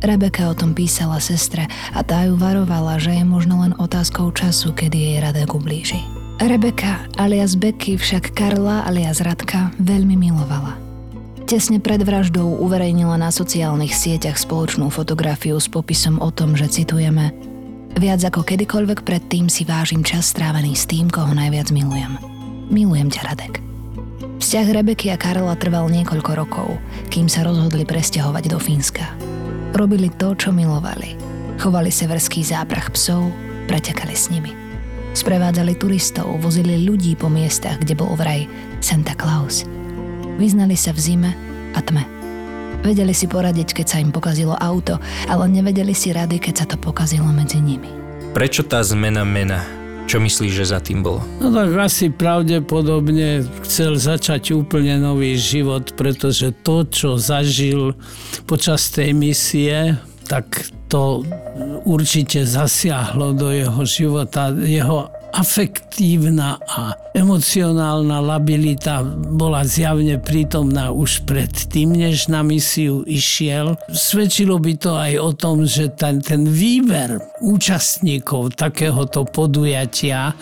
Rebeka 0.00 0.48
o 0.48 0.56
tom 0.56 0.72
písala 0.72 1.20
sestre 1.20 1.68
a 1.92 2.00
tá 2.00 2.24
ju 2.24 2.38
varovala, 2.38 2.96
že 2.96 3.20
je 3.20 3.24
možno 3.26 3.60
len 3.60 3.76
otázkou 3.76 4.32
času, 4.32 4.72
kedy 4.72 4.96
jej 4.96 5.16
Radek 5.20 5.52
ublíži. 5.52 6.00
Rebeka 6.40 7.04
alias 7.20 7.52
Becky 7.52 8.00
však 8.00 8.32
Karla 8.32 8.88
alias 8.88 9.20
Radka 9.20 9.76
veľmi 9.76 10.16
milovala. 10.16 10.80
Tesne 11.44 11.82
pred 11.82 12.00
vraždou 12.00 12.64
uverejnila 12.64 13.20
na 13.20 13.28
sociálnych 13.28 13.92
sieťach 13.92 14.40
spoločnú 14.40 14.88
fotografiu 14.88 15.60
s 15.60 15.68
popisom 15.68 16.16
o 16.22 16.32
tom, 16.32 16.56
že 16.56 16.70
citujeme 16.70 17.36
Viac 17.98 18.22
ako 18.22 18.46
kedykoľvek 18.46 19.02
predtým 19.02 19.50
si 19.50 19.66
vážim 19.66 20.06
čas 20.06 20.30
strávený 20.30 20.78
s 20.78 20.86
tým, 20.86 21.10
koho 21.10 21.34
najviac 21.34 21.74
milujem. 21.74 22.16
Milujem 22.70 23.10
ťa, 23.10 23.34
Radek. 23.34 23.69
Vzťah 24.40 24.72
Rebeky 24.72 25.12
a 25.12 25.20
Karla 25.20 25.52
trval 25.52 25.92
niekoľko 25.92 26.32
rokov, 26.32 26.80
kým 27.12 27.28
sa 27.28 27.44
rozhodli 27.44 27.84
presťahovať 27.84 28.44
do 28.48 28.56
Fínska. 28.56 29.04
Robili 29.76 30.08
to, 30.16 30.32
čo 30.32 30.48
milovali. 30.48 31.12
Chovali 31.60 31.92
severský 31.92 32.40
záprach 32.40 32.88
psov, 32.96 33.28
pretekali 33.68 34.16
s 34.16 34.32
nimi. 34.32 34.56
Sprevádzali 35.12 35.76
turistov, 35.76 36.40
vozili 36.40 36.88
ľudí 36.88 37.20
po 37.20 37.28
miestach, 37.28 37.84
kde 37.84 37.92
bol 37.92 38.16
vraj 38.16 38.48
Santa 38.80 39.12
Claus. 39.12 39.68
Vyznali 40.40 40.72
sa 40.72 40.96
v 40.96 41.00
zime 41.04 41.30
a 41.76 41.84
tme. 41.84 42.08
Vedeli 42.80 43.12
si 43.12 43.28
poradiť, 43.28 43.76
keď 43.76 43.86
sa 43.92 44.00
im 44.00 44.08
pokazilo 44.08 44.56
auto, 44.56 44.96
ale 45.28 45.52
nevedeli 45.52 45.92
si 45.92 46.16
rady, 46.16 46.40
keď 46.40 46.64
sa 46.64 46.66
to 46.66 46.80
pokazilo 46.80 47.28
medzi 47.28 47.60
nimi. 47.60 47.92
Prečo 48.32 48.64
tá 48.64 48.80
zmena 48.80 49.20
mena? 49.20 49.79
Čo 50.10 50.18
myslíš, 50.18 50.50
že 50.50 50.74
za 50.74 50.82
tým 50.82 51.06
bolo? 51.06 51.22
No 51.38 51.54
tak 51.54 51.70
asi 51.78 52.10
pravdepodobne 52.10 53.46
chcel 53.62 53.94
začať 53.94 54.58
úplne 54.58 54.98
nový 54.98 55.38
život, 55.38 55.94
pretože 55.94 56.50
to, 56.66 56.82
čo 56.82 57.14
zažil 57.14 57.94
počas 58.42 58.90
tej 58.90 59.14
misie, 59.14 59.94
tak 60.26 60.66
to 60.90 61.22
určite 61.86 62.42
zasiahlo 62.42 63.38
do 63.38 63.54
jeho 63.54 63.86
života. 63.86 64.50
Jeho 64.50 65.14
afektívna 65.32 66.58
a 66.66 66.94
emocionálna 67.14 68.22
labilita 68.22 69.02
bola 69.34 69.66
zjavne 69.66 70.18
prítomná 70.18 70.90
už 70.94 71.26
predtým, 71.26 71.94
než 71.94 72.30
na 72.30 72.42
misiu 72.46 73.02
išiel. 73.06 73.78
Svedčilo 73.90 74.58
by 74.58 74.72
to 74.78 74.92
aj 74.94 75.12
o 75.18 75.30
tom, 75.34 75.66
že 75.66 75.90
ten, 75.94 76.22
ten 76.22 76.46
výber 76.46 77.18
účastníkov 77.42 78.58
takéhoto 78.58 79.26
podujatia 79.26 80.34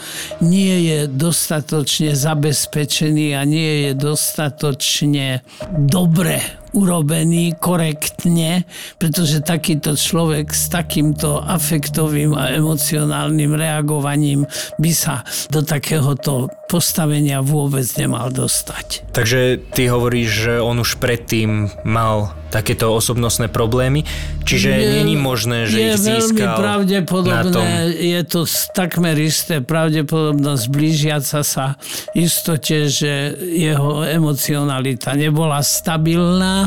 nie 0.45 0.89
je 0.89 0.99
dostatočne 1.09 2.13
zabezpečený 2.13 3.37
a 3.37 3.43
nie 3.49 3.89
je 3.89 3.91
dostatočne 3.97 5.41
dobre 5.75 6.41
urobený 6.73 7.57
korektne, 7.57 8.65
pretože 9.01 9.45
takýto 9.45 9.97
človek 9.97 10.53
s 10.53 10.69
takýmto 10.69 11.41
afektovým 11.41 12.37
a 12.37 12.53
emocionálnym 12.55 13.55
reagovaním 13.57 14.45
by 14.77 14.93
sa 14.93 15.25
do 15.49 15.65
takéhoto 15.65 16.53
postavenia 16.69 17.41
vôbec 17.41 17.89
nemal 17.97 18.29
dostať. 18.29 19.09
Takže 19.17 19.57
ty 19.73 19.89
hovoríš, 19.89 20.29
že 20.29 20.55
on 20.61 20.85
už 20.85 21.01
predtým 21.01 21.73
mal 21.89 22.37
takéto 22.49 22.93
osobnostné 22.97 23.53
problémy, 23.53 24.09
čiže 24.45 24.73
je, 24.73 24.89
není 25.01 25.17
možné, 25.21 25.69
že 25.69 25.77
je 25.77 25.89
ich 25.93 26.01
získal 26.01 26.57
veľmi 26.57 26.65
pravdepodobné, 26.65 27.45
na 27.45 27.53
tom... 27.53 27.65
je 27.93 28.21
to 28.25 28.41
takmer 28.73 29.17
isté 29.21 29.61
pravdepodobnosť 29.61 30.65
blížiaca 30.73 31.41
sa 31.45 31.77
istote, 32.17 32.89
že 32.89 33.37
jeho 33.37 34.01
emocionalita 34.01 35.13
nebola 35.13 35.61
stabilná 35.61 36.58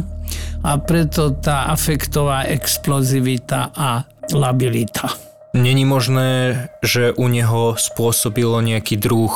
a 0.61 0.71
preto 0.79 1.33
tá 1.35 1.67
afektová 1.73 2.47
explozivita 2.47 3.73
a 3.73 4.05
labilita. 4.31 5.11
Není 5.51 5.83
možné, 5.83 6.71
že 6.79 7.11
u 7.11 7.27
neho 7.27 7.75
spôsobilo 7.75 8.63
nejaký 8.63 8.95
druh 8.95 9.33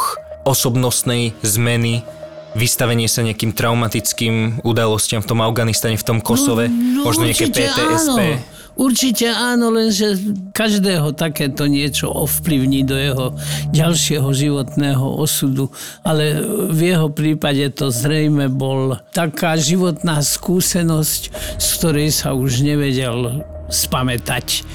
osobnostnej 0.47 1.35
zmeny 1.43 2.07
vystavenie 2.55 3.11
sa 3.11 3.19
nejakým 3.21 3.51
traumatickým 3.51 4.63
udalostiam 4.63 5.19
v 5.19 5.27
tom 5.27 5.43
Afganistane, 5.43 5.99
v 5.99 6.07
tom 6.07 6.23
Kosove, 6.23 6.71
no, 6.71 7.03
no, 7.03 7.11
možno 7.11 7.27
nejaké 7.27 7.51
PTSP. 7.51 8.21
Áno. 8.39 8.54
Určite 8.75 9.31
áno, 9.31 9.71
lenže 9.71 10.19
každého 10.51 11.15
takéto 11.15 11.63
niečo 11.63 12.11
ovplyvní 12.11 12.83
do 12.83 12.99
jeho 12.99 13.25
ďalšieho 13.71 14.27
životného 14.35 15.15
osudu. 15.15 15.71
Ale 16.03 16.43
v 16.69 16.91
jeho 16.91 17.07
prípade 17.07 17.63
to 17.71 17.87
zrejme 17.87 18.51
bol 18.51 18.99
taká 19.15 19.55
životná 19.55 20.19
skúsenosť, 20.19 21.21
z 21.55 21.67
ktorej 21.79 22.09
sa 22.11 22.35
už 22.35 22.67
nevedel 22.67 23.47
spamätať 23.69 24.65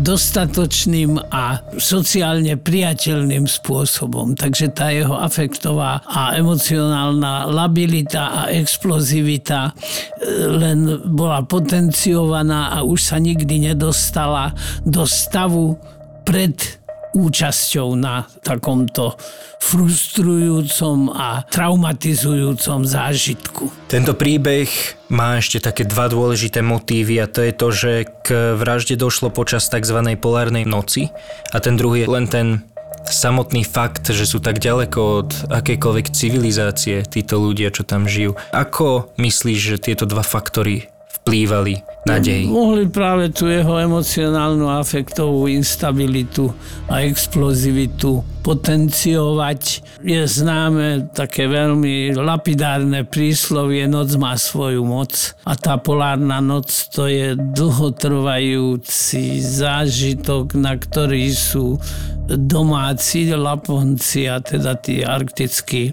dostatočným 0.00 1.20
a 1.28 1.60
sociálne 1.76 2.56
priateľným 2.56 3.44
spôsobom. 3.44 4.32
Takže 4.32 4.72
tá 4.72 4.88
jeho 4.88 5.12
afektová 5.20 6.00
a 6.08 6.32
emocionálna 6.40 7.44
labilita 7.44 8.32
a 8.32 8.42
explozivita 8.48 9.68
e, 9.68 9.72
len 10.48 11.04
bola 11.12 11.44
potenciovaná 11.44 12.72
a 12.72 12.78
už 12.88 13.12
sa 13.12 13.16
nikdy 13.20 13.70
nedostala 13.72 14.56
do 14.88 15.04
stavu 15.04 15.76
pred 16.24 16.79
účasťou 17.14 17.98
na 17.98 18.26
takomto 18.42 19.18
frustrujúcom 19.60 21.12
a 21.12 21.44
traumatizujúcom 21.50 22.86
zážitku. 22.86 23.68
Tento 23.90 24.14
príbeh 24.14 24.70
má 25.10 25.42
ešte 25.42 25.58
také 25.60 25.82
dva 25.84 26.06
dôležité 26.06 26.62
motívy 26.62 27.20
a 27.20 27.26
to 27.26 27.42
je 27.42 27.52
to, 27.52 27.68
že 27.74 27.92
k 28.22 28.56
vražde 28.56 28.94
došlo 28.94 29.28
počas 29.34 29.66
tzv. 29.66 29.98
polárnej 30.16 30.64
noci 30.64 31.10
a 31.50 31.58
ten 31.58 31.74
druhý 31.74 32.06
je 32.06 32.10
len 32.10 32.26
ten 32.30 32.48
samotný 33.04 33.64
fakt, 33.64 34.12
že 34.12 34.28
sú 34.28 34.38
tak 34.38 34.60
ďaleko 34.60 35.00
od 35.24 35.30
akejkoľvek 35.50 36.06
civilizácie 36.12 37.02
títo 37.08 37.40
ľudia, 37.40 37.72
čo 37.72 37.82
tam 37.82 38.06
žijú. 38.06 38.36
Ako 38.52 39.10
myslíš, 39.16 39.60
že 39.76 39.82
tieto 39.82 40.04
dva 40.04 40.22
faktory 40.22 40.86
vplývali 41.20 41.89
na 42.08 42.16
dej? 42.16 42.48
Mohli 42.48 42.88
práve 42.88 43.28
tú 43.28 43.44
jeho 43.44 43.76
emocionálnu 43.76 44.72
afektovú 44.72 45.50
instabilitu 45.52 46.48
a 46.88 47.04
explozivitu 47.04 48.24
potenciovať. 48.40 49.62
Je 50.04 50.22
známe 50.24 51.12
také 51.12 51.46
veľmi 51.46 52.16
lapidárne 52.16 53.04
príslovie 53.04 53.84
Noc 53.84 54.16
má 54.16 54.36
svoju 54.36 54.84
moc 54.84 55.36
a 55.44 55.56
tá 55.56 55.76
polárna 55.76 56.40
noc 56.40 56.72
to 56.92 57.06
je 57.06 57.36
dlhotrvajúci 57.36 59.44
zážitok, 59.44 60.56
na 60.56 60.76
ktorý 60.76 61.32
sú 61.32 61.76
domáci 62.36 63.26
Laponci 63.34 64.30
a 64.30 64.38
teda 64.38 64.78
tí 64.78 65.02
arktickí 65.02 65.90
e, 65.90 65.92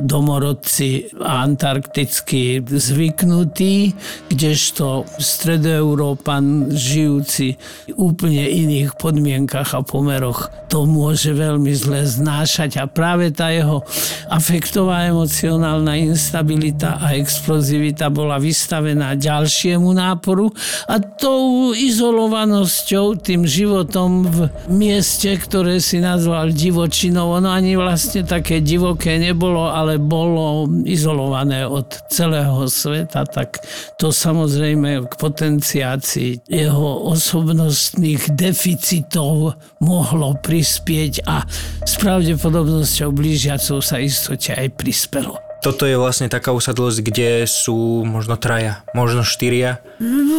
domorodci 0.00 1.08
a 1.20 1.44
antarktickí 1.44 2.60
zvyknutí, 2.64 3.96
kdežto 4.28 5.08
stredoeurópan 5.16 6.68
žijúci 6.68 7.56
v 7.88 7.96
úplne 7.96 8.44
iných 8.44 8.96
podmienkach 9.00 9.72
a 9.72 9.80
pomeroch 9.80 10.52
to 10.68 10.84
môže 10.84 11.32
veľmi 11.32 11.63
zle 11.72 12.04
znášať. 12.04 12.76
A 12.76 12.84
práve 12.84 13.32
tá 13.32 13.48
jeho 13.48 13.80
afektová 14.28 15.08
emocionálna 15.08 15.96
instabilita 15.96 17.00
a 17.00 17.16
explozivita 17.16 18.12
bola 18.12 18.36
vystavená 18.36 19.16
ďalšiemu 19.16 19.88
náporu. 19.96 20.52
A 20.84 21.00
tou 21.00 21.72
izolovanosťou, 21.72 23.16
tým 23.16 23.48
životom 23.48 24.28
v 24.28 24.38
mieste, 24.68 25.32
ktoré 25.40 25.80
si 25.80 26.02
nazval 26.02 26.52
divočinou, 26.52 27.38
ono 27.38 27.48
ani 27.48 27.78
vlastne 27.78 28.26
také 28.26 28.60
divoké 28.60 29.16
nebolo, 29.16 29.70
ale 29.70 29.96
bolo 29.96 30.68
izolované 30.84 31.62
od 31.64 31.86
celého 32.10 32.66
sveta, 32.66 33.22
tak 33.24 33.62
to 33.96 34.10
samozrejme 34.10 35.06
k 35.06 35.12
potenciácii 35.14 36.50
jeho 36.50 37.14
osobnostných 37.14 38.34
deficitov 38.34 39.54
mohlo 39.78 40.34
prispieť 40.40 41.28
a 41.28 41.46
s 41.84 41.94
pravdepodobnosťou 42.00 43.14
blížiacou 43.14 43.78
sa 43.78 44.00
istote 44.02 44.54
aj 44.56 44.74
prispelo. 44.74 45.38
Toto 45.64 45.88
je 45.88 45.96
vlastne 45.96 46.28
taká 46.28 46.52
usadlosť, 46.52 47.00
kde 47.00 47.48
sú 47.48 48.04
možno 48.04 48.36
traja, 48.36 48.84
možno 48.92 49.24
štyria 49.24 49.80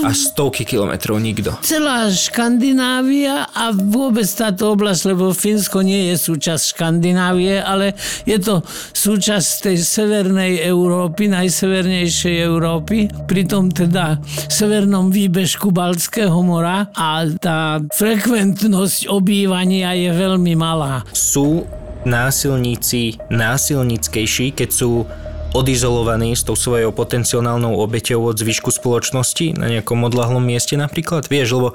a 0.06 0.14
stovky 0.14 0.70
kilometrov 0.70 1.18
nikto. 1.18 1.58
Celá 1.66 2.14
Škandinávia 2.14 3.50
a 3.50 3.74
vôbec 3.74 4.30
táto 4.30 4.78
oblasť, 4.78 5.18
lebo 5.18 5.34
Fínsko 5.34 5.82
nie 5.82 6.14
je 6.14 6.30
súčasť 6.30 6.78
Škandinávie, 6.78 7.58
ale 7.58 7.98
je 8.30 8.38
to 8.38 8.62
súčasť 8.94 9.74
tej 9.74 9.82
severnej 9.82 10.62
Európy, 10.62 11.26
najsevernejšej 11.34 12.36
Európy, 12.46 13.10
pritom 13.26 13.74
teda 13.74 14.22
severnom 14.46 15.10
výbežku 15.10 15.74
Baltského 15.74 16.38
mora 16.46 16.94
a 16.94 17.26
tá 17.42 17.82
frekventnosť 17.98 19.10
obývania 19.10 19.98
je 19.98 20.14
veľmi 20.14 20.54
malá. 20.54 21.02
Sú 21.18 21.66
násilníci 22.06 23.18
násilnickejší, 23.28 24.54
keď 24.54 24.70
sú 24.72 25.10
odizolovaný 25.56 26.36
s 26.36 26.44
tou 26.44 26.54
svojou 26.54 26.92
potenciálnou 26.92 27.80
obeťou 27.80 28.28
od 28.28 28.36
zvyšku 28.36 28.76
spoločnosti 28.76 29.56
na 29.56 29.72
nejakom 29.72 30.04
odlahlom 30.04 30.44
mieste 30.44 30.76
napríklad? 30.76 31.32
Vieš, 31.32 31.56
lebo 31.56 31.70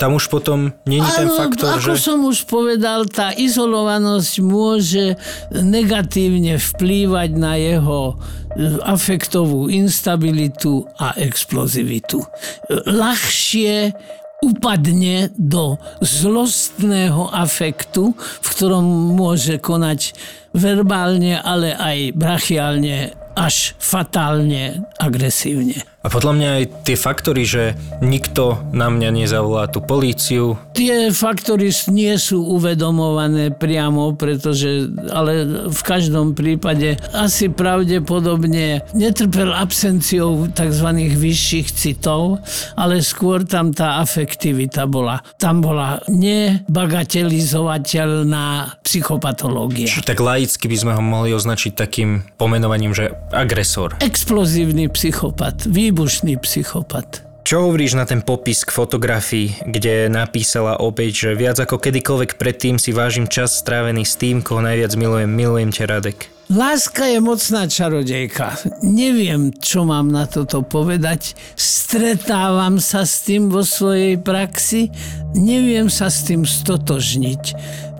tam 0.00 0.16
už 0.16 0.32
potom 0.32 0.72
není 0.88 1.04
ten 1.12 1.28
faktor, 1.28 1.76
ako 1.76 1.92
že... 1.92 2.00
som 2.00 2.24
už 2.24 2.48
povedal, 2.48 3.04
tá 3.04 3.36
izolovanosť 3.36 4.32
môže 4.40 5.20
negatívne 5.52 6.56
vplývať 6.56 7.30
na 7.36 7.60
jeho 7.60 8.16
e, 8.16 8.80
afektovú 8.80 9.68
instabilitu 9.68 10.88
a 10.96 11.12
explozivitu. 11.20 12.24
Ľahšie 12.72 13.92
upadne 14.40 15.28
do 15.36 15.76
zlostného 16.00 17.28
afektu, 17.28 18.16
v 18.16 18.46
ktorom 18.48 18.84
môže 19.16 19.60
konať 19.60 20.16
verbálne, 20.56 21.36
ale 21.38 21.76
aj 21.76 21.98
brachiálne 22.16 23.12
až 23.36 23.78
fatálne 23.78 24.84
agresívne. 24.98 25.80
A 26.00 26.08
podľa 26.08 26.32
mňa 26.32 26.48
aj 26.56 26.64
tie 26.88 26.96
faktory, 26.96 27.44
že 27.44 27.76
nikto 28.00 28.56
na 28.72 28.88
mňa 28.88 29.12
nezavolá 29.12 29.68
tú 29.68 29.84
políciu, 29.84 30.56
Tie 30.80 31.12
faktory 31.12 31.68
nie 31.92 32.16
sú 32.16 32.56
uvedomované 32.56 33.52
priamo, 33.52 34.16
pretože, 34.16 34.88
ale 35.12 35.44
v 35.68 35.82
každom 35.84 36.32
prípade 36.32 36.96
asi 37.12 37.52
pravdepodobne 37.52 38.80
netrpel 38.96 39.52
absenciou 39.52 40.48
tzv. 40.48 40.88
vyšších 41.20 41.68
citov, 41.76 42.40
ale 42.80 43.04
skôr 43.04 43.44
tam 43.44 43.76
tá 43.76 44.00
afektivita 44.00 44.88
bola. 44.88 45.20
Tam 45.36 45.60
bola 45.60 46.00
nebagatelizovateľná 46.08 48.80
psychopatológia. 48.80 49.84
či 49.84 50.00
tak 50.00 50.16
laicky 50.16 50.64
by 50.64 50.76
sme 50.80 50.96
ho 50.96 51.04
mohli 51.04 51.36
označiť 51.36 51.76
takým 51.76 52.24
pomenovaním, 52.40 52.96
že 52.96 53.12
agresor. 53.36 54.00
Explozívny 54.00 54.88
psychopat, 54.88 55.68
výbušný 55.90 56.38
psychopat. 56.38 57.26
Čo 57.42 57.66
hovoríš 57.66 57.98
na 57.98 58.06
ten 58.06 58.22
popis 58.22 58.62
k 58.62 58.70
fotografii, 58.70 59.66
kde 59.66 60.06
napísala 60.06 60.78
opäť, 60.78 61.26
že 61.26 61.30
viac 61.34 61.58
ako 61.58 61.82
kedykoľvek 61.82 62.38
predtým 62.38 62.78
si 62.78 62.94
vážim 62.94 63.26
čas 63.26 63.58
strávený 63.58 64.06
s 64.06 64.14
tým, 64.14 64.38
koho 64.38 64.62
najviac 64.62 64.94
milujem. 64.94 65.26
Milujem 65.26 65.74
ťa, 65.74 65.84
Radek. 65.90 66.30
Láska 66.50 67.06
je 67.06 67.22
mocná 67.22 67.70
čarodejka. 67.70 68.58
Neviem, 68.82 69.54
čo 69.54 69.86
mám 69.86 70.10
na 70.10 70.26
toto 70.26 70.66
povedať. 70.66 71.38
Stretávam 71.54 72.82
sa 72.82 73.06
s 73.06 73.22
tým 73.22 73.54
vo 73.54 73.62
svojej 73.62 74.18
praxi. 74.18 74.90
Neviem 75.38 75.86
sa 75.86 76.10
s 76.10 76.26
tým 76.26 76.42
stotožniť. 76.42 77.42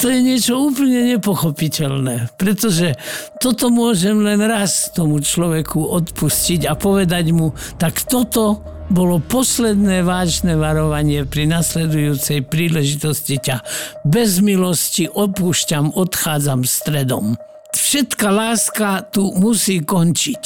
To 0.03 0.11
je 0.11 0.19
niečo 0.19 0.67
úplne 0.67 1.15
nepochopiteľné, 1.15 2.35
pretože 2.35 2.99
toto 3.39 3.71
môžem 3.71 4.19
len 4.19 4.43
raz 4.43 4.91
tomu 4.91 5.23
človeku 5.23 5.87
odpustiť 5.87 6.67
a 6.67 6.75
povedať 6.75 7.31
mu, 7.31 7.55
tak 7.79 8.03
toto 8.03 8.67
bolo 8.91 9.23
posledné 9.23 10.03
vážne 10.03 10.59
varovanie 10.59 11.23
pri 11.23 11.47
nasledujúcej 11.47 12.43
príležitosti 12.43 13.39
ťa. 13.39 13.63
Bez 14.03 14.43
milosti 14.43 15.07
opúšťam, 15.07 15.95
odchádzam 15.95 16.67
stredom. 16.67 17.39
Všetká 17.75 18.29
láska 18.31 19.07
tu 19.11 19.31
musí 19.35 19.83
končiť. 19.83 20.43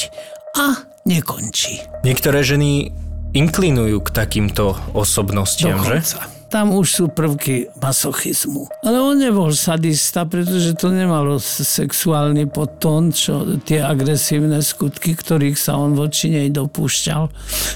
A 0.55 0.79
nekončí. 1.05 1.83
Niektoré 2.07 2.41
ženy 2.47 2.95
inklinujú 3.35 3.99
k 4.07 4.09
takýmto 4.15 4.79
osobnostiam, 4.95 5.83
že? 5.83 6.01
Dokonca. 6.01 6.21
Tam 6.55 6.71
už 6.71 6.87
sú 6.87 7.05
prvky 7.11 7.67
masochizmu. 7.83 8.71
Ale 8.87 9.03
on 9.03 9.19
nebol 9.19 9.51
sadista, 9.51 10.23
pretože 10.23 10.79
to 10.79 10.95
nemalo 10.95 11.43
sexuálny 11.43 12.47
podtón, 12.47 13.11
čo 13.11 13.59
tie 13.67 13.83
agresívne 13.83 14.63
skutky, 14.63 15.19
ktorých 15.19 15.59
sa 15.59 15.75
on 15.75 15.99
voči 15.99 16.31
nej 16.31 16.55
dopúšťal. 16.55 17.23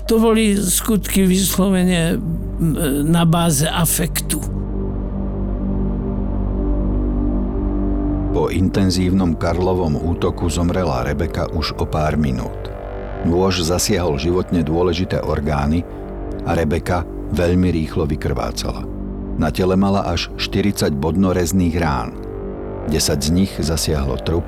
To 0.07 0.15
boli 0.23 0.55
skutky 0.55 1.27
vyslovene 1.27 2.23
na 3.03 3.27
báze 3.27 3.67
afektu. 3.67 4.39
Po 8.39 8.55
intenzívnom 8.55 9.35
Karlovom 9.35 9.99
útoku 9.99 10.47
zomrela 10.47 11.03
Rebeka 11.03 11.51
už 11.51 11.75
o 11.75 11.83
pár 11.83 12.15
minút. 12.15 12.71
Nôž 13.27 13.67
zasiahol 13.67 14.15
životne 14.15 14.63
dôležité 14.63 15.19
orgány 15.27 15.83
a 16.47 16.55
Rebeka 16.55 17.03
veľmi 17.35 17.67
rýchlo 17.75 18.07
vykrvácala. 18.07 18.87
Na 19.43 19.51
tele 19.51 19.75
mala 19.75 20.07
až 20.07 20.31
40 20.39 20.95
bodnorezných 20.95 21.83
rán. 21.83 22.15
10 22.87 22.95
z 23.19 23.29
nich 23.35 23.51
zasiahlo 23.59 24.15
trup 24.23 24.47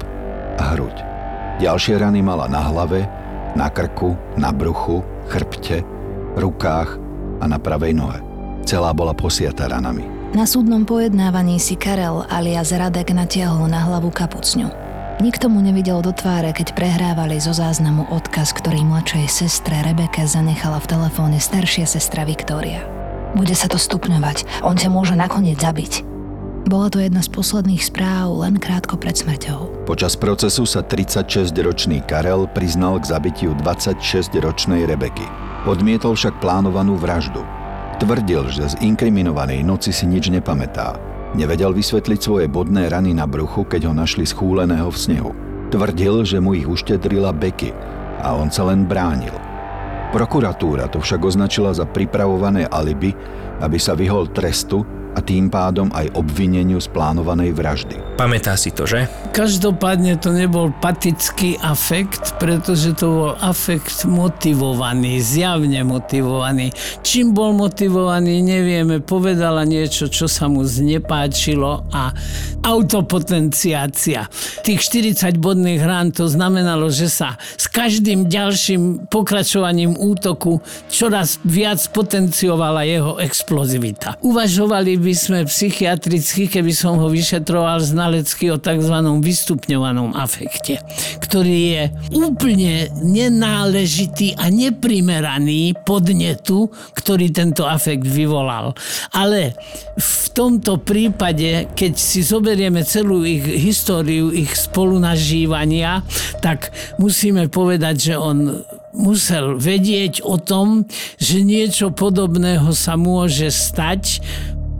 a 0.55 0.79
hruď. 0.79 0.95
Ďalšie 1.59 1.99
rany 1.99 2.23
mala 2.23 2.47
na 2.47 2.63
hlave, 2.71 3.11
na 3.59 3.75
krku, 3.75 4.15
na 4.39 4.55
bruchu, 4.55 5.03
chrbte, 5.27 5.83
rukách 6.39 6.95
a 7.43 7.45
na 7.51 7.59
pravej 7.59 7.99
nohe. 7.99 8.23
Celá 8.63 8.95
bola 8.95 9.19
posiata 9.19 9.67
ranami. 9.67 10.20
Na 10.31 10.47
súdnom 10.47 10.87
pojednávaní 10.87 11.59
si 11.59 11.75
Karel 11.75 12.23
alias 12.31 12.71
Radek 12.71 13.11
natiahol 13.11 13.67
na 13.67 13.83
hlavu 13.83 14.15
kapucňu. 14.15 14.71
Nikto 15.19 15.51
mu 15.51 15.59
nevidel 15.59 15.99
do 16.07 16.15
tváre, 16.15 16.55
keď 16.55 16.71
prehrávali 16.79 17.43
zo 17.43 17.51
záznamu 17.51 18.07
odkaz, 18.15 18.55
ktorý 18.55 18.87
mladšej 18.87 19.27
sestre 19.27 19.83
Rebeke 19.83 20.23
zanechala 20.31 20.79
v 20.79 20.87
telefóne 20.87 21.43
staršia 21.43 21.83
sestra 21.83 22.23
Viktória. 22.23 22.87
Bude 23.35 23.59
sa 23.59 23.67
to 23.67 23.75
stupňovať, 23.75 24.63
on 24.63 24.79
ťa 24.79 24.95
môže 24.95 25.19
nakoniec 25.19 25.59
zabiť. 25.59 26.07
Bola 26.71 26.87
to 26.95 27.03
jedna 27.03 27.27
z 27.27 27.31
posledných 27.35 27.83
správ 27.83 28.31
len 28.47 28.55
krátko 28.63 28.95
pred 29.03 29.19
smrťou. 29.19 29.83
Počas 29.91 30.15
procesu 30.15 30.63
sa 30.63 30.87
36-ročný 30.87 32.07
Karel 32.07 32.47
priznal 32.55 33.03
k 33.03 33.11
zabitiu 33.11 33.51
26-ročnej 33.59 34.87
Rebeky. 34.87 35.27
Odmietol 35.67 36.15
však 36.15 36.39
plánovanú 36.39 36.95
vraždu. 36.95 37.43
Tvrdil, 38.01 38.49
že 38.49 38.65
z 38.65 38.81
inkriminovanej 38.81 39.61
noci 39.61 39.93
si 39.93 40.09
nič 40.09 40.33
nepamätá. 40.33 40.97
Nevedel 41.37 41.77
vysvetliť 41.77 42.17
svoje 42.17 42.49
bodné 42.49 42.89
rany 42.89 43.13
na 43.13 43.29
bruchu, 43.29 43.69
keď 43.69 43.93
ho 43.93 43.95
našli 43.95 44.25
schúleného 44.25 44.89
v 44.89 44.97
snehu. 44.97 45.31
Tvrdil, 45.69 46.25
že 46.25 46.41
mu 46.41 46.57
ich 46.57 46.65
uštedrila 46.65 47.37
Beky 47.37 47.77
a 48.25 48.33
on 48.41 48.49
sa 48.49 48.65
len 48.73 48.89
bránil. 48.89 49.37
Prokuratúra 50.17 50.89
to 50.89 51.05
však 51.05 51.21
označila 51.21 51.77
za 51.77 51.85
pripravované 51.85 52.73
alibi, 52.73 53.13
aby 53.61 53.77
sa 53.77 53.93
vyhol 53.93 54.33
trestu 54.33 54.81
a 55.15 55.19
tým 55.25 55.51
pádom 55.51 55.91
aj 55.91 56.15
obvineniu 56.15 56.79
z 56.79 56.87
plánovanej 56.93 57.51
vraždy. 57.57 57.97
Pamätá 58.21 58.55
si 58.55 58.71
to, 58.71 58.85
že? 58.85 59.09
Každopádne 59.33 60.21
to 60.21 60.31
nebol 60.37 60.69
patický 60.85 61.57
afekt, 61.65 62.37
pretože 62.37 62.93
to 62.93 63.07
bol 63.09 63.33
afekt 63.41 64.05
motivovaný, 64.05 65.25
zjavne 65.25 65.81
motivovaný. 65.89 66.69
Čím 67.01 67.33
bol 67.33 67.57
motivovaný, 67.57 68.45
nevieme. 68.45 69.01
Povedala 69.01 69.65
niečo, 69.65 70.13
čo 70.13 70.29
sa 70.29 70.53
mu 70.53 70.63
znepáčilo 70.63 71.89
a 71.89 72.13
autopotenciácia. 72.61 74.29
Tých 74.61 74.81
40 74.85 75.41
bodných 75.41 75.81
rán 75.81 76.13
to 76.13 76.29
znamenalo, 76.29 76.93
že 76.93 77.09
sa 77.09 77.41
s 77.41 77.67
každým 77.73 78.29
ďalším 78.29 79.09
pokračovaním 79.09 79.97
útoku 79.97 80.61
čoraz 80.93 81.41
viac 81.49 81.81
potenciovala 81.89 82.85
jeho 82.85 83.17
explozivita. 83.17 84.21
Uvažovali 84.21 85.00
by 85.01 85.15
sme 85.17 85.39
psychiatricky, 85.49 86.47
keby 86.47 86.71
som 86.77 87.01
ho 87.01 87.09
vyšetroval 87.09 87.81
znalecky 87.81 88.53
o 88.53 88.61
tzv. 88.61 88.95
vystupňovanom 89.25 90.13
afekte, 90.13 90.79
ktorý 91.25 91.59
je 91.75 91.83
úplne 92.13 92.93
nenáležitý 93.01 94.37
a 94.37 94.53
neprimeraný 94.53 95.75
podnetu, 95.83 96.69
ktorý 96.95 97.33
tento 97.33 97.65
afekt 97.65 98.05
vyvolal. 98.05 98.77
Ale 99.17 99.57
v 99.97 100.25
tomto 100.37 100.79
prípade, 100.79 101.73
keď 101.73 101.93
si 101.97 102.21
zoberieme 102.21 102.85
celú 102.85 103.25
ich 103.25 103.43
históriu, 103.43 104.31
ich 104.31 104.53
spolunažívania, 104.53 106.05
tak 106.45 106.71
musíme 107.01 107.49
povedať, 107.49 108.13
že 108.13 108.15
on 108.21 108.63
musel 108.95 109.55
vedieť 109.59 110.23
o 110.27 110.39
tom, 110.39 110.87
že 111.19 111.47
niečo 111.47 111.95
podobného 111.95 112.75
sa 112.75 112.99
môže 112.99 113.51
stať. 113.51 114.23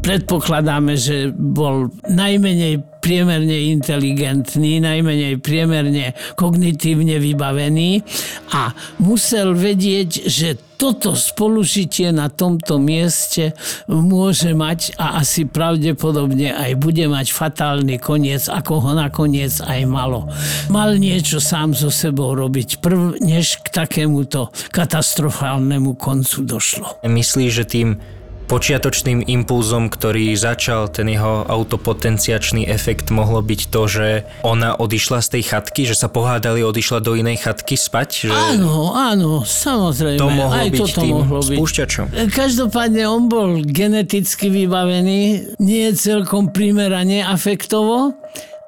Predpokladáme, 0.01 0.97
že 0.97 1.29
bol 1.31 1.93
najmenej 2.09 2.81
priemerne 3.01 3.73
inteligentný, 3.73 4.81
najmenej 4.81 5.41
priemerne 5.41 6.13
kognitívne 6.37 7.17
vybavený 7.21 8.05
a 8.53 8.73
musel 9.01 9.57
vedieť, 9.57 10.29
že 10.29 10.57
toto 10.81 11.13
spolužitie 11.13 12.09
na 12.09 12.33
tomto 12.33 12.81
mieste 12.81 13.53
môže 13.85 14.57
mať 14.57 14.97
a 14.97 15.21
asi 15.21 15.45
pravdepodobne 15.45 16.57
aj 16.57 16.73
bude 16.81 17.05
mať 17.05 17.37
fatálny 17.37 18.01
koniec, 18.01 18.49
ako 18.49 18.89
ho 18.89 18.93
nakoniec 18.97 19.53
aj 19.61 19.81
malo. 19.85 20.25
Mal 20.73 20.97
niečo 20.97 21.37
sám 21.37 21.77
so 21.77 21.93
sebou 21.93 22.33
robiť 22.33 22.81
prv, 22.81 23.21
než 23.21 23.61
k 23.61 23.69
takémuto 23.85 24.49
katastrofálnemu 24.73 25.93
koncu 26.01 26.39
došlo. 26.49 27.05
Myslíš, 27.05 27.53
že 27.53 27.65
tým 27.69 27.89
počiatočným 28.51 29.23
impulzom, 29.31 29.87
ktorý 29.87 30.35
začal 30.35 30.91
ten 30.91 31.07
jeho 31.07 31.47
autopotenciačný 31.47 32.67
efekt 32.67 33.15
mohlo 33.15 33.39
byť 33.39 33.61
to, 33.71 33.83
že 33.87 34.07
ona 34.43 34.75
odišla 34.75 35.23
z 35.23 35.29
tej 35.39 35.43
chatky, 35.47 35.87
že 35.87 35.95
sa 35.95 36.11
pohádali, 36.11 36.67
odišla 36.67 36.99
do 36.99 37.15
inej 37.15 37.47
chatky 37.47 37.79
spať? 37.79 38.27
Že 38.27 38.35
Áno, 38.35 38.91
áno, 38.91 39.47
samozrejme. 39.47 40.19
to 40.19 40.27
mohlo 40.27 40.59
aj 40.59 40.69
byť 40.69 40.81
toto 40.83 41.01
tým 41.01 41.15
mohlo 41.15 41.41
byť. 41.41 41.57
spúšťačom. 41.57 42.05
Každopádne 42.35 43.03
on 43.07 43.23
bol 43.31 43.63
geneticky 43.63 44.51
vybavený, 44.51 45.55
nie 45.63 45.87
celkom 45.95 46.51
primerane 46.51 47.23
afektovo. 47.23 48.19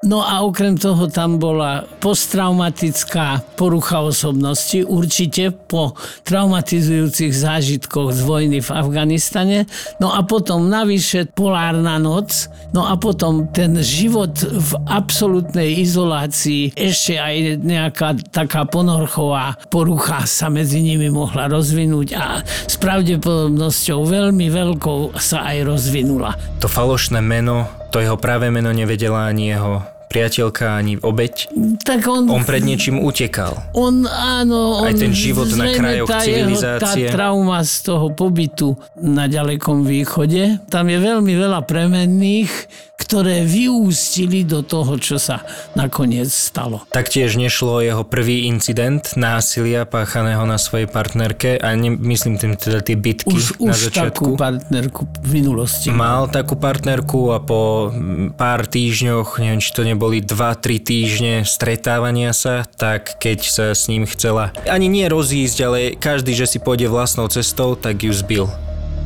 No 0.03 0.19
a 0.19 0.43
okrem 0.43 0.75
toho 0.75 1.07
tam 1.07 1.39
bola 1.39 1.87
posttraumatická 2.03 3.39
porucha 3.55 4.03
osobnosti, 4.03 4.83
určite 4.83 5.55
po 5.55 5.95
traumatizujúcich 6.27 7.31
zážitkoch 7.31 8.11
z 8.11 8.21
vojny 8.27 8.59
v 8.59 8.69
Afganistane. 8.75 9.63
No 10.03 10.11
a 10.11 10.27
potom 10.27 10.67
navyše 10.67 11.31
polárna 11.31 11.95
noc, 12.03 12.51
no 12.75 12.83
a 12.83 12.99
potom 12.99 13.47
ten 13.55 13.79
život 13.79 14.35
v 14.43 14.75
absolútnej 14.91 15.79
izolácii, 15.79 16.75
ešte 16.75 17.15
aj 17.15 17.63
nejaká 17.63 18.19
taká 18.27 18.67
ponorchová 18.67 19.55
porucha 19.71 20.27
sa 20.27 20.51
medzi 20.51 20.83
nimi 20.83 21.07
mohla 21.07 21.47
rozvinúť 21.47 22.07
a 22.19 22.43
s 22.43 22.75
pravdepodobnosťou 22.75 24.03
veľmi 24.03 24.51
veľkou 24.51 25.15
sa 25.15 25.47
aj 25.47 25.63
rozvinula. 25.63 26.35
To 26.59 26.67
falošné 26.67 27.23
meno, 27.23 27.71
to 27.95 28.03
jeho 28.03 28.19
pravé 28.19 28.51
meno 28.51 28.75
nevedela 28.75 29.31
ani 29.31 29.55
jeho 29.55 29.92
priateľka, 30.13 30.77
ani 30.77 31.01
obeď. 31.01 31.49
Tak 31.81 32.05
on, 32.05 32.29
On 32.29 32.45
pred 32.45 32.61
niečím 32.61 33.01
utekal. 33.01 33.57
On 33.73 34.05
áno, 34.05 34.85
Aj 34.85 34.93
on, 34.93 35.01
ten 35.01 35.09
život 35.09 35.49
na 35.57 35.73
krajoch 35.73 36.05
tá 36.05 36.21
civilizácie. 36.21 37.09
Jeho, 37.09 37.11
tá 37.11 37.17
trauma 37.17 37.65
z 37.65 37.73
toho 37.89 38.13
pobytu 38.13 38.77
na 39.01 39.25
ďalekom 39.25 39.81
východe, 39.81 40.61
tam 40.69 40.93
je 40.93 41.01
veľmi 41.01 41.33
veľa 41.33 41.65
premenných, 41.65 42.53
ktoré 42.93 43.43
vyústili 43.43 44.47
do 44.47 44.63
toho, 44.63 44.95
čo 45.01 45.19
sa 45.19 45.43
nakoniec 45.75 46.29
stalo. 46.29 46.85
Taktiež 46.93 47.35
nešlo 47.35 47.83
jeho 47.83 48.05
prvý 48.07 48.47
incident 48.47 49.03
násilia 49.19 49.83
páchaného 49.83 50.45
na 50.47 50.55
svojej 50.61 50.87
partnerke 50.87 51.57
a 51.59 51.73
nemyslím 51.73 52.39
tým 52.39 52.53
teda 52.55 52.79
tie 52.85 52.95
bitky 52.95 53.33
Už, 53.33 53.59
na 53.59 53.73
už 53.75 53.91
takú 53.91 54.37
začiatku. 54.37 54.39
partnerku 54.39 55.01
v 55.25 55.29
minulosti. 55.35 55.89
Mal 55.91 56.29
takú 56.31 56.55
partnerku 56.55 57.33
a 57.35 57.43
po 57.43 57.91
pár 58.39 58.69
týždňoch, 58.69 59.41
neviem 59.41 59.59
či 59.59 59.73
to 59.73 59.83
neboli 60.03 60.19
2-3 60.19 60.83
týždne 60.83 61.35
stretávania 61.47 62.35
sa, 62.35 62.67
tak 62.75 63.23
keď 63.23 63.39
sa 63.39 63.65
s 63.71 63.87
ním 63.87 64.03
chcela 64.03 64.51
ani 64.67 64.91
nie 64.91 65.07
rozísť, 65.07 65.57
ale 65.63 65.79
každý, 65.95 66.35
že 66.35 66.43
si 66.43 66.59
pôjde 66.59 66.91
vlastnou 66.91 67.31
cestou, 67.31 67.79
tak 67.79 68.03
ju 68.03 68.11
zbil. 68.11 68.51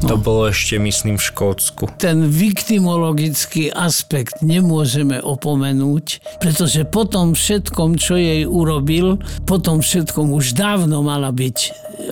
To 0.10 0.18
bolo 0.18 0.50
ešte, 0.50 0.82
myslím, 0.82 1.22
v 1.22 1.30
Škótsku. 1.30 1.94
ten 2.02 2.26
viktimologický 2.34 3.70
aspekt 3.70 4.42
nemôžeme 4.42 5.22
opomenúť, 5.22 6.42
pretože 6.42 6.82
po 6.90 7.06
tom 7.06 7.38
všetkom, 7.38 8.02
čo 8.02 8.18
jej 8.18 8.50
urobil, 8.50 9.22
po 9.46 9.62
tom 9.62 9.86
všetkom 9.86 10.34
už 10.34 10.58
dávno 10.58 11.06
mala 11.06 11.30
byť 11.30 11.58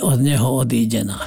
od 0.05 0.21
neho 0.21 0.61
odídená. 0.61 1.25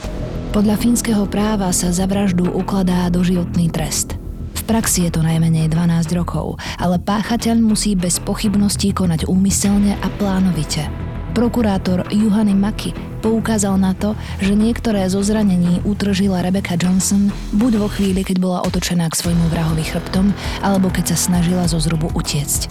Podľa 0.54 0.78
fínskeho 0.78 1.26
práva 1.26 1.74
sa 1.74 1.90
za 1.90 2.06
vraždu 2.06 2.46
ukladá 2.54 3.10
doživotný 3.10 3.66
trest. 3.66 4.27
Praxi 4.68 5.08
je 5.08 5.16
to 5.16 5.24
najmenej 5.24 5.72
12 5.72 6.12
rokov, 6.12 6.60
ale 6.76 7.00
páchateľ 7.00 7.56
musí 7.56 7.96
bez 7.96 8.20
pochybností 8.20 8.92
konať 8.92 9.24
úmyselne 9.24 9.96
a 9.96 10.12
plánovite. 10.20 10.84
Prokurátor 11.32 12.04
Juhany 12.12 12.52
Maki 12.52 12.92
poukázal 13.24 13.80
na 13.80 13.96
to, 13.96 14.12
že 14.44 14.52
niektoré 14.52 15.08
zo 15.08 15.24
zranení 15.24 15.80
utržila 15.88 16.44
Rebecca 16.44 16.76
Johnson 16.76 17.32
buď 17.56 17.72
vo 17.80 17.88
chvíli, 17.88 18.20
keď 18.20 18.36
bola 18.44 18.60
otočená 18.60 19.08
k 19.08 19.16
svojmu 19.16 19.48
vrahovi 19.48 19.88
chrbtom, 19.88 20.36
alebo 20.60 20.92
keď 20.92 21.16
sa 21.16 21.32
snažila 21.32 21.64
zo 21.64 21.80
zrubu 21.80 22.12
utiecť. 22.12 22.68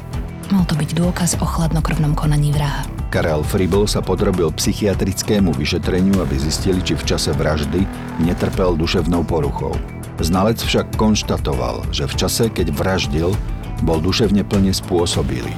Mal 0.53 0.69
to 0.69 0.77
byť 0.77 0.93
dôkaz 0.93 1.41
o 1.41 1.49
chladnokrvnom 1.49 2.13
konaní 2.13 2.53
vraha. 2.53 2.85
Karel 3.09 3.41
Fribel 3.41 3.89
sa 3.89 4.05
podrobil 4.05 4.53
psychiatrickému 4.53 5.49
vyšetreniu, 5.49 6.21
aby 6.21 6.37
zistili, 6.37 6.77
či 6.85 6.93
v 6.93 7.09
čase 7.09 7.33
vraždy 7.33 7.89
netrpel 8.21 8.77
duševnou 8.77 9.25
poruchou. 9.25 9.96
Znalec 10.17 10.57
však 10.57 10.97
konštatoval, 10.97 11.93
že 11.93 12.09
v 12.09 12.17
čase, 12.17 12.49
keď 12.49 12.73
vraždil, 12.73 13.37
bol 13.85 14.01
duševne 14.01 14.41
plne 14.41 14.73
spôsobilý, 14.73 15.53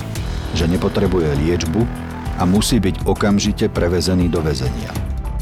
že 0.51 0.67
nepotrebuje 0.67 1.31
liečbu 1.39 1.87
a 2.39 2.43
musí 2.43 2.83
byť 2.83 3.07
okamžite 3.07 3.71
prevezený 3.71 4.27
do 4.27 4.43
väzenia. 4.43 4.91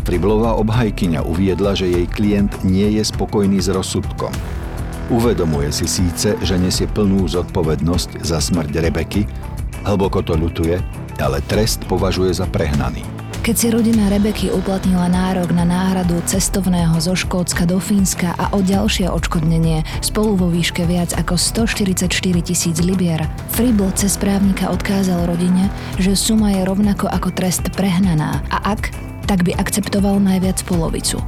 Friblová 0.05 0.55
obhajkyňa 0.61 1.25
uviedla, 1.25 1.75
že 1.75 1.89
jej 1.89 2.07
klient 2.07 2.63
nie 2.63 2.95
je 2.95 3.03
spokojný 3.03 3.59
s 3.59 3.67
rozsudkom. 3.73 4.31
Uvedomuje 5.11 5.73
si 5.73 5.89
síce, 5.89 6.37
že 6.39 6.55
nesie 6.55 6.85
plnú 6.87 7.27
zodpovednosť 7.27 8.23
za 8.23 8.37
smrť 8.39 8.71
Rebeky, 8.87 9.25
hlboko 9.83 10.21
to 10.23 10.37
ľutuje, 10.37 10.79
ale 11.17 11.41
trest 11.49 11.83
považuje 11.89 12.37
za 12.37 12.45
prehnaný. 12.45 13.16
Keď 13.47 13.55
si 13.55 13.71
rodina 13.71 14.11
Rebeky 14.11 14.51
uplatnila 14.51 15.07
nárok 15.07 15.55
na 15.55 15.63
náhradu 15.63 16.19
cestovného 16.27 16.99
zo 16.99 17.15
Škótska 17.15 17.63
do 17.63 17.79
Fínska 17.79 18.35
a 18.35 18.51
o 18.51 18.59
ďalšie 18.59 19.07
odškodnenie 19.07 19.87
spolu 20.03 20.35
vo 20.35 20.51
výške 20.51 20.83
viac 20.83 21.15
ako 21.15 21.39
144 21.39 22.11
tisíc 22.43 22.75
libier, 22.83 23.23
Fribl 23.55 23.87
cez 23.95 24.19
právnika 24.19 24.67
odkázal 24.67 25.31
rodine, 25.31 25.71
že 25.95 26.19
suma 26.19 26.59
je 26.59 26.67
rovnako 26.67 27.07
ako 27.07 27.31
trest 27.31 27.63
prehnaná 27.71 28.43
a 28.51 28.75
ak, 28.75 28.91
tak 29.31 29.47
by 29.47 29.55
akceptoval 29.55 30.19
najviac 30.19 30.59
polovicu. 30.67 31.23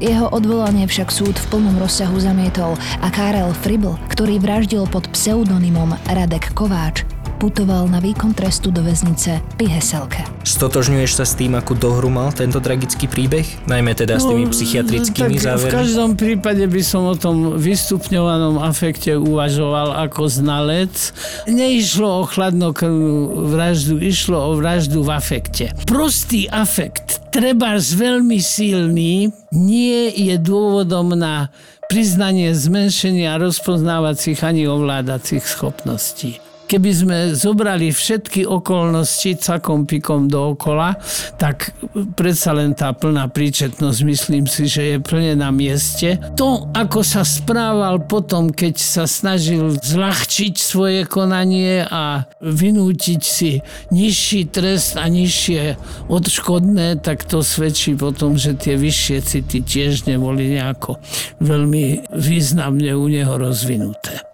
Jeho 0.00 0.32
odvolanie 0.32 0.88
však 0.88 1.12
súd 1.12 1.36
v 1.36 1.48
plnom 1.52 1.76
rozsahu 1.76 2.16
zamietol 2.24 2.72
a 3.04 3.12
Karel 3.12 3.52
Fribl, 3.52 4.00
ktorý 4.08 4.40
vraždil 4.40 4.88
pod 4.88 5.12
pseudonymom 5.12 5.92
Radek 6.08 6.56
Kováč, 6.56 7.04
putoval 7.40 7.88
na 7.88 8.04
výkon 8.04 8.36
trestu 8.36 8.68
do 8.68 8.84
väznice 8.84 9.40
Piheselke. 9.56 10.28
Stotožňuješ 10.44 11.12
sa 11.16 11.24
s 11.24 11.32
tým, 11.40 11.56
akú 11.56 11.72
dohru 11.72 12.12
mal 12.12 12.28
tento 12.36 12.60
tragický 12.60 13.08
príbeh? 13.08 13.48
Najmä 13.64 13.96
teda 13.96 14.20
s 14.20 14.28
tými 14.28 14.44
psychiatrickými 14.52 15.40
No, 15.40 15.40
tak 15.40 15.40
V 15.40 15.48
závermi? 15.48 15.72
každom 15.72 16.10
prípade 16.20 16.64
by 16.68 16.82
som 16.84 17.08
o 17.08 17.16
tom 17.16 17.56
vystupňovanom 17.56 18.60
afekte 18.60 19.16
uvažoval 19.16 19.96
ako 20.04 20.28
znalec. 20.28 21.16
Neišlo 21.48 22.20
o 22.20 22.28
chladnokrvnú 22.28 23.48
vraždu, 23.48 23.96
išlo 23.96 24.36
o 24.36 24.50
vraždu 24.60 25.00
v 25.00 25.10
afekte. 25.16 25.72
Prostý 25.88 26.44
afekt, 26.52 27.24
treba 27.32 27.80
veľmi 27.80 28.36
silný, 28.36 29.32
nie 29.56 30.12
je 30.12 30.36
dôvodom 30.36 31.16
na 31.16 31.48
priznanie 31.88 32.52
zmenšenia 32.52 33.40
rozpoznávacích 33.40 34.44
ani 34.44 34.68
ovládacích 34.68 35.42
schopností. 35.42 36.49
Keby 36.70 36.90
sme 36.94 37.18
zobrali 37.34 37.90
všetky 37.90 38.46
okolnosti 38.46 39.42
cakom 39.42 39.90
pikom 39.90 40.30
dookola, 40.30 40.94
tak 41.34 41.74
predsa 42.14 42.54
len 42.54 42.78
tá 42.78 42.94
plná 42.94 43.26
príčetnosť 43.26 43.98
myslím 44.06 44.46
si, 44.46 44.70
že 44.70 44.82
je 44.94 44.96
plne 45.02 45.34
na 45.34 45.50
mieste. 45.50 46.22
To, 46.38 46.70
ako 46.70 47.02
sa 47.02 47.26
správal 47.26 48.06
potom, 48.06 48.54
keď 48.54 48.78
sa 48.78 49.10
snažil 49.10 49.82
zľahčiť 49.82 50.54
svoje 50.54 51.10
konanie 51.10 51.82
a 51.90 52.30
vynútiť 52.38 53.22
si 53.26 53.58
nižší 53.90 54.46
trest 54.46 54.94
a 54.94 55.10
nižšie 55.10 55.74
odškodné, 56.06 57.02
tak 57.02 57.26
to 57.26 57.42
svedčí 57.42 57.98
potom, 57.98 58.38
že 58.38 58.54
tie 58.54 58.78
vyššie 58.78 59.18
city 59.26 59.58
tiež 59.66 60.06
neboli 60.06 60.54
nejako 60.54 61.02
veľmi 61.42 62.14
významne 62.14 62.94
u 62.94 63.10
neho 63.10 63.34
rozvinuté. 63.34 64.29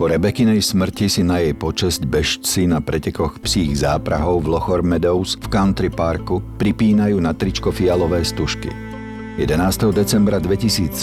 Po 0.00 0.08
Rebekinej 0.08 0.64
smrti 0.64 1.12
si 1.12 1.20
na 1.20 1.44
jej 1.44 1.52
počesť 1.52 2.08
bežci 2.08 2.64
na 2.64 2.80
pretekoch 2.80 3.36
psích 3.44 3.84
záprahov 3.84 4.48
v 4.48 4.56
Lochor 4.56 4.80
Meadows 4.80 5.36
v 5.36 5.44
Country 5.52 5.92
Parku 5.92 6.40
pripínajú 6.56 7.20
na 7.20 7.36
tričko 7.36 7.68
fialové 7.68 8.24
stužky. 8.24 8.72
11. 9.36 9.92
decembra 9.92 10.40
2016 10.40 10.96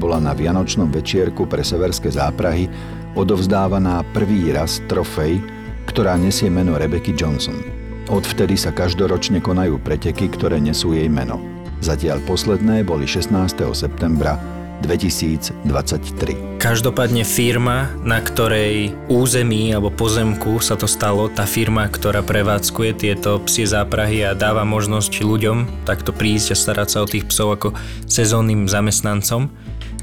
bola 0.00 0.24
na 0.24 0.32
Vianočnom 0.32 0.88
večierku 0.88 1.44
pre 1.44 1.60
severské 1.60 2.08
záprahy 2.08 2.64
odovzdávaná 3.12 4.00
prvý 4.16 4.56
raz 4.56 4.80
trofej, 4.88 5.44
ktorá 5.84 6.16
nesie 6.16 6.48
meno 6.48 6.80
Rebeky 6.80 7.12
Johnson. 7.12 7.60
Odvtedy 8.08 8.56
sa 8.56 8.72
každoročne 8.72 9.44
konajú 9.44 9.76
preteky, 9.84 10.32
ktoré 10.32 10.64
nesú 10.64 10.96
jej 10.96 11.12
meno. 11.12 11.36
Zatiaľ 11.84 12.24
posledné 12.24 12.88
boli 12.88 13.04
16. 13.04 13.36
septembra 13.76 14.40
2023. 14.84 16.60
Každopádne 16.60 17.24
firma, 17.24 17.88
na 18.04 18.20
ktorej 18.20 18.92
území 19.08 19.72
alebo 19.72 19.88
pozemku 19.88 20.60
sa 20.60 20.76
to 20.76 20.84
stalo, 20.84 21.32
tá 21.32 21.48
firma, 21.48 21.88
ktorá 21.88 22.20
prevádzkuje 22.20 22.90
tieto 22.96 23.40
psie 23.48 23.64
záprahy 23.64 24.22
a 24.24 24.36
dáva 24.36 24.68
možnosť 24.68 25.24
ľuďom 25.24 25.88
takto 25.88 26.12
prísť 26.12 26.52
a 26.52 26.56
starať 26.56 26.88
sa 26.88 26.98
o 27.02 27.10
tých 27.10 27.24
psov 27.28 27.48
ako 27.56 27.68
sezónnym 28.04 28.68
zamestnancom, 28.68 29.48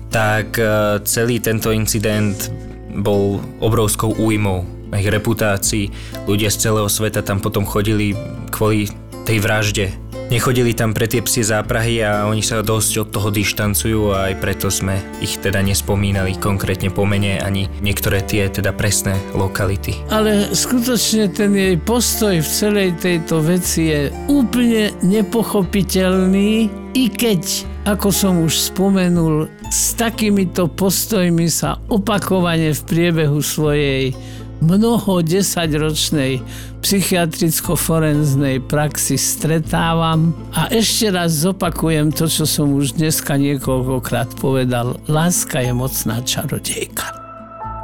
tak 0.09 0.57
e, 0.57 0.99
celý 1.05 1.37
tento 1.39 1.69
incident 1.71 2.51
bol 2.91 3.39
obrovskou 3.63 4.11
újmou 4.19 4.67
na 4.91 4.99
ich 4.99 5.07
reputácii. 5.07 5.87
Ľudia 6.27 6.51
z 6.51 6.67
celého 6.67 6.89
sveta 6.91 7.23
tam 7.23 7.39
potom 7.39 7.63
chodili 7.63 8.11
kvôli 8.51 8.91
tej 9.23 9.37
vražde 9.39 10.00
Nechodili 10.31 10.71
tam 10.71 10.95
pre 10.95 11.11
tie 11.11 11.19
psie 11.19 11.43
záprahy 11.43 11.99
a 12.07 12.23
oni 12.23 12.39
sa 12.39 12.63
dosť 12.63 13.03
od 13.03 13.07
toho 13.11 13.29
dištancujú 13.35 14.15
a 14.15 14.31
aj 14.31 14.39
preto 14.39 14.71
sme 14.71 15.03
ich 15.19 15.35
teda 15.35 15.59
nespomínali 15.59 16.39
konkrétne 16.39 16.87
po 16.87 17.03
mene 17.03 17.35
ani 17.43 17.67
niektoré 17.83 18.23
tie 18.23 18.47
teda 18.47 18.71
presné 18.71 19.19
lokality. 19.35 19.99
Ale 20.07 20.55
skutočne 20.55 21.27
ten 21.35 21.51
jej 21.51 21.75
postoj 21.75 22.39
v 22.39 22.47
celej 22.47 22.95
tejto 23.03 23.43
veci 23.43 23.91
je 23.91 24.07
úplne 24.31 24.95
nepochopiteľný, 25.03 26.71
i 26.95 27.05
keď, 27.11 27.43
ako 27.91 28.07
som 28.15 28.39
už 28.39 28.71
spomenul, 28.71 29.51
s 29.67 29.99
takýmito 29.99 30.71
postojmi 30.71 31.51
sa 31.51 31.75
opakovane 31.91 32.71
v 32.71 32.81
priebehu 32.87 33.43
svojej 33.43 34.15
mnoho 34.61 35.25
desaťročnej 35.25 36.45
psychiatricko-forenznej 36.85 38.61
praxi 38.61 39.17
stretávam 39.17 40.37
a 40.53 40.69
ešte 40.69 41.09
raz 41.09 41.33
zopakujem 41.41 42.13
to, 42.13 42.29
čo 42.29 42.45
som 42.45 42.77
už 42.77 42.95
dneska 43.01 43.35
niekoľkokrát 43.41 44.37
povedal. 44.37 45.01
Láska 45.09 45.65
je 45.65 45.73
mocná 45.73 46.21
čarodejka. 46.21 47.09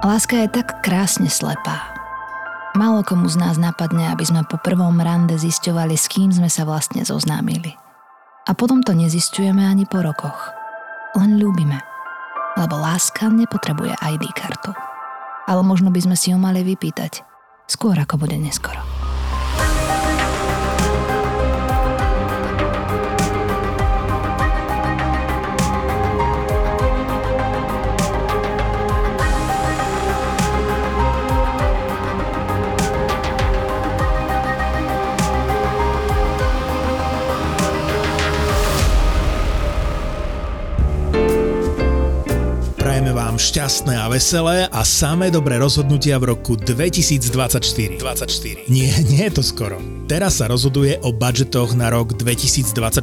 Láska 0.05 0.45
je 0.45 0.47
tak 0.53 0.85
krásne 0.85 1.27
slepá. 1.27 1.97
Málo 2.77 3.01
komu 3.01 3.25
z 3.25 3.41
nás 3.41 3.57
napadne, 3.57 4.13
aby 4.13 4.21
sme 4.21 4.45
po 4.45 4.61
prvom 4.61 5.01
rande 5.01 5.33
zisťovali, 5.33 5.97
s 5.97 6.05
kým 6.05 6.29
sme 6.29 6.45
sa 6.45 6.61
vlastne 6.61 7.01
zoznámili. 7.01 7.73
A 8.45 8.53
potom 8.53 8.85
to 8.85 8.93
nezisťujeme 8.93 9.65
ani 9.65 9.89
po 9.89 10.05
rokoch. 10.05 10.53
Len 11.17 11.41
ľúbime. 11.41 11.81
Lebo 12.53 12.77
láska 12.77 13.33
nepotrebuje 13.33 13.97
ID 13.97 14.29
kartu 14.37 14.77
ale 15.47 15.63
možno 15.63 15.89
by 15.89 16.03
sme 16.03 16.15
si 16.19 16.35
ju 16.35 16.37
mali 16.37 16.61
vypýtať. 16.61 17.23
Skôr 17.71 17.95
ako 17.95 18.27
bude 18.27 18.35
neskoro. 18.35 18.96
Šťastné 43.57 43.97
a 43.97 44.05
veselé 44.05 44.69
a 44.69 44.85
samé 44.85 45.33
dobré 45.33 45.57
rozhodnutia 45.57 46.21
v 46.21 46.29
roku 46.29 46.53
2024. 46.53 47.97
24. 47.97 48.69
Nie, 48.69 48.93
nie 49.09 49.25
je 49.25 49.33
to 49.33 49.41
skoro. 49.41 49.81
Teraz 50.05 50.37
sa 50.37 50.45
rozhoduje 50.45 51.01
o 51.01 51.09
budžetoch 51.09 51.73
na 51.73 51.89
rok 51.89 52.13
2024 52.13 53.01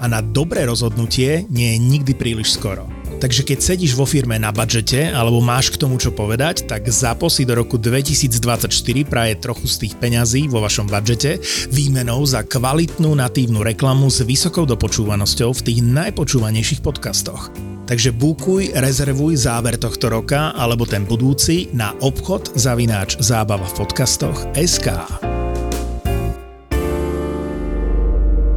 a 0.00 0.08
na 0.08 0.24
dobré 0.24 0.64
rozhodnutie 0.64 1.44
nie 1.52 1.76
je 1.76 1.78
nikdy 1.84 2.16
príliš 2.16 2.56
skoro. 2.56 2.88
Takže 3.20 3.44
keď 3.44 3.58
sedíš 3.60 3.92
vo 3.92 4.08
firme 4.08 4.40
na 4.40 4.56
budžete 4.56 5.12
alebo 5.12 5.44
máš 5.44 5.68
k 5.68 5.76
tomu 5.76 6.00
čo 6.00 6.16
povedať, 6.16 6.64
tak 6.64 6.88
zapo 6.88 7.28
si 7.28 7.44
do 7.44 7.52
roku 7.52 7.76
2024 7.76 8.72
praje 9.04 9.36
trochu 9.36 9.68
z 9.68 9.84
tých 9.84 10.00
peňazí 10.00 10.48
vo 10.48 10.64
vašom 10.64 10.88
budžete 10.88 11.44
výmenou 11.68 12.24
za 12.24 12.40
kvalitnú 12.40 13.12
natívnu 13.12 13.60
reklamu 13.60 14.08
s 14.08 14.24
vysokou 14.24 14.64
dopočúvanosťou 14.64 15.52
v 15.52 15.60
tých 15.60 15.84
najpočúvanejších 15.84 16.80
podcastoch. 16.80 17.73
Takže 17.84 18.16
bukuj, 18.16 18.72
rezervuj 18.72 19.36
záver 19.36 19.76
tohto 19.76 20.08
roka 20.08 20.56
alebo 20.56 20.88
ten 20.88 21.04
budúci 21.04 21.68
na 21.76 21.92
obchod 22.00 22.56
zavináč 22.56 23.20
zábava 23.20 23.68
v 23.68 23.84
podcastoch 23.84 24.40
SK. 24.56 25.04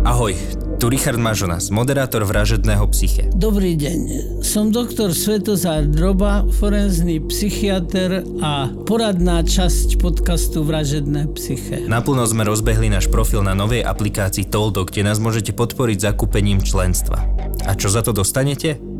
Ahoj, 0.08 0.32
tu 0.80 0.88
Richard 0.88 1.20
Mažonas, 1.20 1.68
moderátor 1.68 2.24
Vražedného 2.24 2.88
psyche. 2.96 3.28
Dobrý 3.36 3.76
deň, 3.76 4.00
som 4.48 4.72
doktor 4.72 5.12
Svetozár 5.12 5.92
Droba, 5.92 6.48
forenzný 6.64 7.20
psychiatr 7.28 8.24
a 8.40 8.72
poradná 8.88 9.44
časť 9.44 10.00
podcastu 10.00 10.64
Vražedné 10.64 11.28
psyche. 11.36 11.84
Naplno 11.84 12.24
sme 12.24 12.48
rozbehli 12.48 12.88
náš 12.88 13.12
profil 13.12 13.44
na 13.44 13.52
novej 13.52 13.84
aplikácii 13.84 14.48
Toldo, 14.48 14.88
kde 14.88 15.04
nás 15.04 15.20
môžete 15.20 15.52
podporiť 15.52 16.16
zakúpením 16.16 16.64
členstva. 16.64 17.28
A 17.68 17.76
čo 17.76 17.92
za 17.92 18.00
to 18.00 18.16
dostanete? 18.16 18.80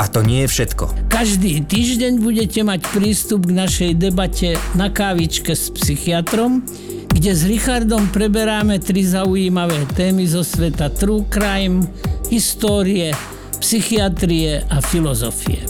A 0.00 0.08
to 0.08 0.24
nie 0.24 0.48
je 0.48 0.48
všetko. 0.48 1.12
Každý 1.12 1.60
týždeň 1.68 2.24
budete 2.24 2.64
mať 2.64 2.88
prístup 2.88 3.44
k 3.44 3.52
našej 3.52 3.92
debate 4.00 4.56
na 4.72 4.88
kávičke 4.88 5.52
s 5.52 5.68
psychiatrom, 5.76 6.64
kde 7.12 7.36
s 7.36 7.44
Richardom 7.44 8.08
preberáme 8.08 8.80
tri 8.80 9.04
zaujímavé 9.04 9.84
témy 9.92 10.24
zo 10.24 10.40
sveta 10.40 10.88
true 10.88 11.28
crime, 11.28 11.84
histórie, 12.32 13.12
psychiatrie 13.60 14.64
a 14.72 14.80
filozofie. 14.80 15.69